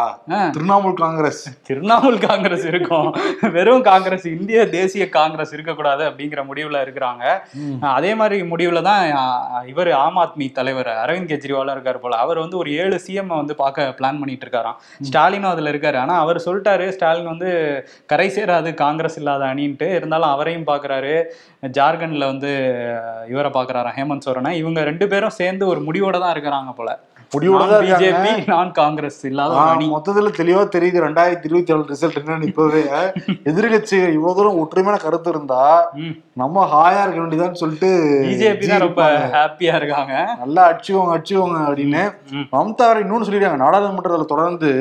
திரிணாமுல் 0.56 0.96
காங்கிரஸ். 1.02 1.42
திரிணாமுல் 1.68 2.18
காங்கிரஸ் 2.26 2.66
இருக்கும். 2.70 3.10
வெறும் 3.56 3.84
காங்கிரஸ் 3.90 4.26
இந்திய 4.36 4.64
தேசிய 4.78 5.06
காங்கிரஸ் 5.18 5.54
இருக்கக்கூடாது 5.56 6.04
அப்படிங்கிற 6.10 6.44
முடிவுல 6.48 6.82
இருக்கிறாங்க. 6.86 7.24
அதே 7.98 8.14
மாதிரி 8.22 8.40
முடிவுல 8.54 8.82
தான் 8.90 9.04
இவர் 9.68 9.92
ஆம் 9.92 10.18
ஆத்மி 10.18 10.52
தலைவர் 10.52 10.88
அரவிந்த் 10.88 11.32
கெஜ்ரிவாலும் 11.32 11.74
இருக்காரு 11.76 11.98
போல. 11.98 12.16
அவர் 12.16 12.40
வந்து 12.40 12.58
ஒரு 12.58 12.72
ஏழு 12.76 13.00
சிஎம் 13.08 13.28
வந்து 13.28 13.56
பார்க்க 13.56 13.96
பிளான் 13.98 14.20
பண்ணிட்டு 14.22 14.48
இருக்காராம். 14.48 14.80
ஸ்டாலினும் 15.02 15.52
அதுல 15.54 15.72
இருக்காரு. 15.72 15.98
ஆனா 15.98 16.20
அவர் 16.20 16.44
சொல்லிட்டாரு 16.46 16.90
ஸ்டாலின் 16.90 17.32
வந்து 17.34 17.52
கரை 18.06 18.30
சேராது 18.30 18.74
காங்கிரஸ் 18.74 19.18
இல்லாத 19.18 19.46
அணின்ட்டு. 19.46 19.96
இருந்தாலும் 19.96 20.30
அவரையும் 20.30 20.68
பாக்குறாரு 20.68 21.24
ஜார்க்கண்ட்ல 21.62 22.26
வந்து 22.26 22.52
இவரை 23.30 23.52
பாக்குறாராம் 23.52 23.98
ஹேமந்த் 24.00 24.28
சோரனை. 24.30 24.52
இவங்க 24.52 24.84
ரெண்டு 24.84 25.08
பேரும் 25.08 25.38
சேர்ந்து 25.42 25.68
ஒரு 25.68 25.82
முடிவோட 25.82 26.20
தான் 26.20 26.36
இருக்கிறாங்க 26.36 26.74
போல. 26.76 27.00
முடிவோட 27.34 27.66
பிஜேபி 27.84 28.32
நான் 28.54 28.72
காங்கிரஸ் 28.80 29.20
இல்லாத 29.30 29.60
மொத்தத்துல 29.94 30.32
தெளிவா 30.40 30.64
தெரியுது 30.74 31.04
ரெண்டாயிரத்தி 31.06 31.48
இருபத்தி 31.50 31.72
ஏழு 31.74 31.84
ரிசல்ட் 31.92 32.18
என்னன்னு. 32.22 32.50
இப்பவே 32.52 32.82
எதிர்கட்சிகள் 33.52 34.16
இவ்வளவு 34.18 34.38
தூரம் 34.40 34.60
ஒற்றுமையான 34.64 35.00
கருத்து 35.06 35.32
இருந்தா. 35.34 35.62
நம்ம 36.42 36.66
ஹாயா 36.74 37.02
இருக்க 37.04 37.22
வேண்டியதான்னு 37.24 37.62
சொல்லிட்டு 37.64 37.92
பிஜேபி 38.28 38.68
தான் 38.72 38.86
ரொம்ப 38.86 39.06
ஹாப்பியா 39.38 39.76
இருக்காங்க. 39.82 40.14
நல்லா 40.44 40.66
அடிச்சுக்கோங்க 40.72 41.16
அடிச்சுக்கோங்க 41.16 41.62
அப்படின்னு. 41.70 42.04
மம்தா 42.56 42.90
இன்னொன்னு 43.06 43.28
சொல்லிடுறாங்க 43.30 43.64
நாடாளுமன்றத்துல 43.66 44.30
தொடர்ந்து 44.34 44.72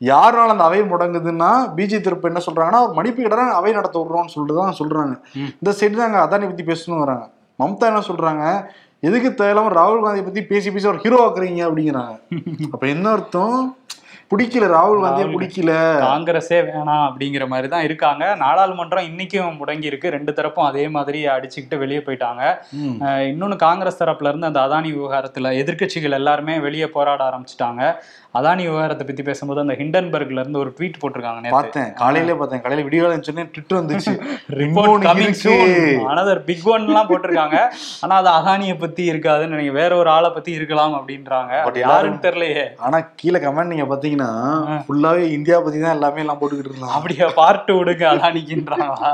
யாருனால 0.00 0.52
அந்த 0.54 0.64
அவை 0.68 0.80
முடங்குதுன்னா 0.92 1.50
பிஜே 1.76 1.98
தரப்பு 2.06 2.28
என்ன 2.30 2.40
சொல்றாங்கன்னா 2.46 2.80
ஒரு 2.86 2.94
மன்னிப்பு 2.96 3.20
கிட்ட 3.24 3.44
அவை 3.58 3.70
நடத்த 3.80 3.96
விடுறோம்னு 4.00 4.32
சொல்லிட்டு 4.32 4.60
தான் 4.62 4.78
சொல்றாங்க. 4.80 5.14
இந்த 5.60 5.70
சைடு 5.78 5.94
தாங்க 6.00 6.18
அதானி 6.26 6.48
பத்தி 6.50 6.64
பேசணும் 6.70 7.02
வராங்க. 7.04 7.24
மம்தா 7.62 7.88
என்ன 7.90 8.00
சொல்றாங்க? 8.08 8.44
எதுக்கு 9.04 9.28
தேவையில்லாம 9.30 9.72
ராகுல் 9.72 10.02
காந்தி 10.02 10.22
பத்தி 10.22 10.42
பேசி 10.42 10.70
பேசி 10.70 10.86
ஒரு 10.86 10.98
ஹீரோ 10.98 11.18
ஆக்குறீங்க 11.26 11.60
அப்படிங்கிறாங்க. 11.64 12.14
அப்ப 12.72 12.84
என்ன 12.86 13.06
அர்த்தம்? 13.10 13.58
பிடிக்கல 14.30 14.68
ராகுல் 14.74 15.02
காந்தியை 15.04 15.28
பிடிக்கல. 15.34 15.72
காங்கிரஸே 16.04 16.58
வேணாம் 16.68 17.04
அப்படிங்கிற 17.08 17.44
மாதிரி 17.52 17.68
தான் 17.74 17.86
இருக்காங்க. 17.88 18.24
நாடாளுமன்றம் 18.44 19.08
இன்னைக்கும் 19.10 19.58
முடங்கி 19.60 19.88
இருக்கு. 19.90 20.14
ரெண்டு 20.16 20.34
தரப்பும் 20.38 20.68
அதே 20.70 20.84
மாதிரி 20.96 21.20
அடிச்சுக்கிட்டு 21.36 21.78
வெளியே 21.82 22.02
போயிட்டாங்க. 22.06 22.42
இன்னொன்னு 23.30 23.56
காங்கிரஸ் 23.66 24.00
தரப்புல 24.02 24.32
இருந்து 24.32 24.50
அந்த 24.50 24.60
அதானி 24.66 24.92
விவகாரத்துல 24.98 25.52
எதிர்க்கட்சிகள் 25.62 26.18
எல்லாருமே 26.20 26.56
வெளியே 26.66 26.88
போராட 26.96 27.22
ஆரம்பிச்சிட்டாங்க. 27.30 27.82
அதானி 28.38 28.62
விவகாரத்தை 28.68 29.04
பத்தி 29.06 29.22
பேசும்போது 29.22 29.60
அந்த 29.64 29.74
ஹிண்டன்பர்க்ல 29.80 30.42
இருந்து 30.42 30.62
ஒரு 30.62 30.70
ட்வீட் 30.78 31.00
போட்டிருக்காங்க 31.02 31.50
பார்த்தேன். 31.56 31.90
காலையில 32.00 32.34
பார்த்தேன். 32.38 32.62
காலையில 32.64 32.86
விடிய 32.88 33.20
சொன்னேன் 33.28 33.50
ட்விட்டர் 33.54 33.78
வந்துச்சு. 33.80 34.14
அனதர் 36.12 36.40
பிக் 36.48 36.66
ஒன்லாம் 36.72 37.10
போட்டிருக்காங்க. 37.10 37.58
ஆனா 38.04 38.16
அது 38.22 38.30
அதானியை 38.38 38.76
பத்தி 38.78 39.02
இருக்காதுன்னு 39.12 39.54
நினைக்க 39.54 39.72
வேற 39.80 39.92
ஒரு 40.02 40.10
ஆளை 40.16 40.30
பத்தி 40.36 40.52
இருக்கலாம் 40.58 40.96
அப்படின்றாங்க. 40.98 41.52
யாருன்னு 41.84 42.24
தெரியலையே. 42.26 42.64
ஆனா 42.86 43.00
கீழே 43.20 43.40
கமெண்ட் 43.46 43.72
நீங்க 43.74 43.86
பாத்தீங்கன்னா 44.16 44.82
ஃபுல்லாவே 44.84 45.24
இந்தியா 45.30 45.56
பத்தி 45.60 45.78
தான் 45.80 45.96
எல்லாமே 45.96 46.22
எல்லாம் 46.22 46.38
போட்டுக்கிட்டு 46.40 46.70
இருந்தாங்க 46.70 46.96
அப்படியே 46.96 47.26
பார்ட்டு 47.36 47.76
விடுங்க 47.78 48.04
அதானிக்குன்றாங்களா 48.12 49.10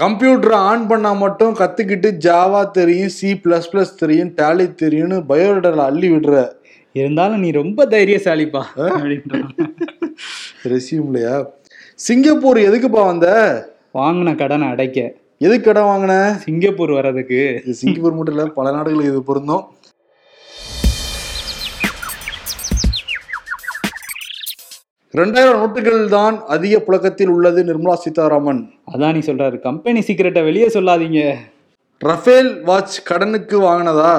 கம்ப்யூட்டர் 0.00 0.54
ஆன் 0.62 0.84
பண்ணா 0.86 1.10
மட்டும் 1.16 1.54
கத்துக்கிட்டு 1.56 2.08
ஜாவா 2.24 2.60
தெரியும் 2.72 3.14
சி 3.14 3.30
பிளஸ் 3.44 3.70
பிளஸ் 3.72 3.96
தெரியும் 3.96 4.32
டேலி 4.38 4.66
தெரியும்னு 4.74 5.16
பயோடேட்டால 5.30 5.86
அள்ளி 5.90 6.08
விடுற. 6.12 6.34
இருந்தாலும் 6.94 7.42
நீ 7.44 7.48
ரொம்ப 7.52 7.80
தைரியசாலிப்பா 7.86 8.62
ரெசியூம்லையா 10.72 11.34
சிங்கப்பூர் 11.98 12.58
எதுக்குப்பா 12.58 13.02
வந்த? 13.06 13.26
வாங்கின 13.94 14.34
கடனை 14.36 14.66
அடைக்க. 14.68 14.98
எதுக்கு 15.46 15.64
கடன் 15.66 15.88
வாங்கின? 15.88 16.14
சிங்கப்பூர் 16.44 16.92
வர்றதுக்கு. 16.96 17.40
இது 17.64 17.72
சிங்கப்பூர் 17.80 18.16
மட்டும் 18.18 18.34
இல்ல 18.34 18.44
பல 18.56 18.70
நாடுகளுக்கு 18.76 19.10
இது 19.12 19.20
பொருந்தும். 19.28 19.64
ரெண்டாயிரம் 25.18 25.60
நோட்டுகள் 25.60 26.00
தான் 26.16 26.38
அதிக 26.54 26.80
புழக்கத்தில் 26.86 27.30
உள்ளது 27.34 27.60
நிர்மலா 27.68 27.94
சீதாராமன். 28.04 28.60
அதானி 28.94 29.22
சொல்றாரு 29.28 29.58
கம்பெனி 29.68 30.02
சீக்கிரட்டை 30.08 30.42
வெளியே 30.48 30.68
சொல்லாதீங்க. 30.76 31.22
ரஃபேல் 32.00 32.50
வாட்ச் 32.70 32.98
கடனுக்கு 33.10 33.56
வாங்கினதா? 33.68 34.12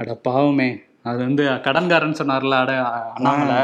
அட 0.00 0.18
பாவமே 0.28 0.68
அது 1.08 1.18
வந்து 1.26 1.46
கடன்காரன் 1.66 2.18
சொன்னார்ல 2.20 2.60
அட 2.64 2.72
அண்ணாமலை. 3.16 3.58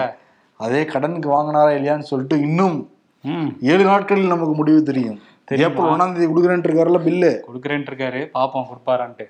அதே 0.60 0.82
கடனுக்கு 0.94 1.30
வாங்கினாரா 1.36 1.70
இல்லையான்னு 1.76 2.10
சொல்லிட்டு 2.14 2.38
இன்னும் 2.48 2.76
ஏழு 3.72 3.84
நாட்களில் 3.92 4.34
நமக்கு 4.34 4.54
முடிவு 4.58 4.80
தெரியுமா? 4.90 5.20
ஏப்ரல் 5.64 5.90
ஒன்னாம் 5.92 6.12
தேதி 6.14 6.26
கொடுக்குறேன் 6.26 6.62
இருக்காருல 6.68 6.98
பில்லு? 7.06 7.30
கொடுக்குறேன்ட்டு 7.48 7.90
இருக்காரு 7.92 8.20
பாப்போம் 8.36 8.68
கொடுப்பாரான்ட்டு. 8.70 9.26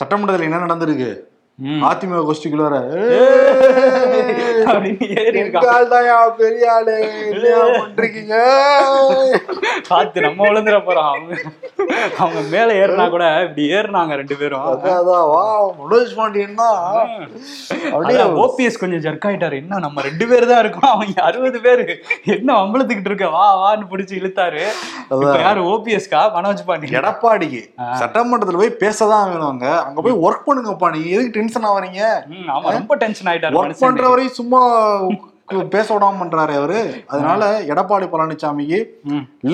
சட்டமன்றத்தில் 0.00 0.48
என்ன 0.48 0.60
நடந்திருக்கு. 0.64 1.10
அதிமுக 1.88 2.20
கோஷ்டிக்குள்ளார. 2.28 2.76
பெரிய 6.38 6.72
ஆளு? 6.72 6.94
என்னையா 7.30 7.58
பண்றீங்க? 7.78 8.34
பார்த்து 9.88 10.20
நம்ம 10.20 10.48
விழுந்துட 10.48 10.78
போறோம். 10.86 11.08
அவங்க 11.12 11.34
அவங்க 12.18 12.40
மேல 12.54 12.72
ஏறினா 12.82 13.10
கூட 13.10 13.42
இப்படி 13.42 13.76
ஏறினாங்க 13.76 14.16
ரெண்டு 14.20 14.36
பேரும். 14.36 14.64
அதான், 14.70 14.98
அதான், 15.00 15.26
வா 15.32 15.44
மனோஜ் 15.80 16.16
பாண்டியன் 16.16 16.54
தான் 16.54 16.78
அப்படியே 17.92 18.22
ஓபிஎஸ் 18.44 18.80
கொஞ்சம் 18.82 19.02
ஜர்க் 19.06 19.26
ஆயிட்டாரு. 19.28 19.56
என்ன 19.62 19.78
நம்ம 19.78 20.00
ரெண்டு 20.08 20.28
பேர் 20.28 20.46
தான் 20.46 20.58
இருக்கோம். 20.58 20.90
அவங்க 20.92 21.22
அறுபது 21.22 21.60
பேரு. 21.60 22.00
என்ன 22.36 22.52
அம்பளத்துக்கிட்டு 22.62 23.10
இருக்க? 23.12 23.28
வா 23.28 23.46
வான்னு 23.62 23.90
பிடிச்சி 23.92 24.14
இழுத்தாரு. 24.20 24.64
யாரு 25.44 25.62
ஓபிஎஸ்கா 25.74 26.22
மனோஜ் 26.38 26.66
பாண்டியன். 26.66 26.98
எடப்பாடிக்கு 27.02 27.62
சட்டமன்றத்துல 28.02 28.60
போய் 28.62 28.76
பேசதான் 28.84 29.28
வேணும் 29.30 29.50
அங்க. 29.52 29.66
போய் 30.06 30.20
ஒர்க் 30.26 30.46
பண்ணுங்கப்பா. 30.48 30.90
நீங்க 30.94 31.08
எதுக்கு 31.16 31.36
டென்ஷன் 31.38 31.68
ஆவறீங்க? 31.70 32.02
ஆமா 32.54 32.72
ரொம்ப 32.78 32.96
டென்ஷன் 33.04 33.30
ஆயிட்டாரு 33.32 33.56
ஒர்க் 33.58 33.68
மனுஷன். 33.68 33.84
பண்ற 33.86 34.04
வரையும் 34.12 34.38
சும்மா 34.40 34.60
பேச 35.72 35.86
விடாம 35.94 36.18
பண்றாரு 36.20 36.52
அவரு. 36.58 36.78
அதனால 37.06 37.40
எடப்பாடி 37.70 38.06
பழனிசாமிக்கு 38.12 38.78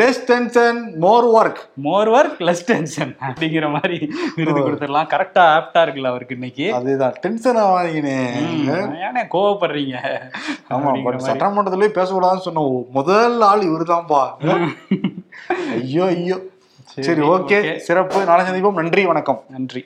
less 0.00 0.20
tension 0.28 0.78
more 0.98 1.26
work 1.38 1.60
more 1.86 2.08
work 2.08 2.36
less 2.48 2.62
tension 2.64 3.12
அப்படிங்கிற 3.28 3.66
மாதிரி 3.72 3.96
விருது 4.36 4.60
கொடுத்துடலாம். 4.60 5.08
கரெக்டா 5.14 5.44
ஆப்டா 5.56 5.80
இருக்குல்ல 5.84 6.12
அவருக்கு 6.12 6.34
இன்னைக்கு. 6.34 6.66
அதுதான். 6.72 7.16
டென்ஷன் 7.20 7.56
ஆவாங்கனே 7.56 8.16
ம், 8.44 8.68
ஏனே 9.06 9.24
கோவப்படுறீங்க? 9.34 9.96
ஆமா 10.70 10.92
பட். 11.06 11.20
சட்டமன்றத்திலயே 11.28 11.96
பேசக்கூடாதுன்னு 11.98 12.46
சொன்ன 12.48 12.66
முதல் 12.90 13.40
ஆள் 13.40 13.68
இவருதான்ப்பா 13.70 14.22
ஐயோ 15.76 16.04
ஐயோ. 16.14 16.38
சரி 17.06 17.22
ஓகே 17.34 17.58
சிறப்பு. 17.88 18.18
நாளை 18.24 18.42
சந்திப்போம். 18.46 18.78
நன்றி 18.80 19.02
வணக்கம். 19.06 19.40
நன்றி. 19.50 19.82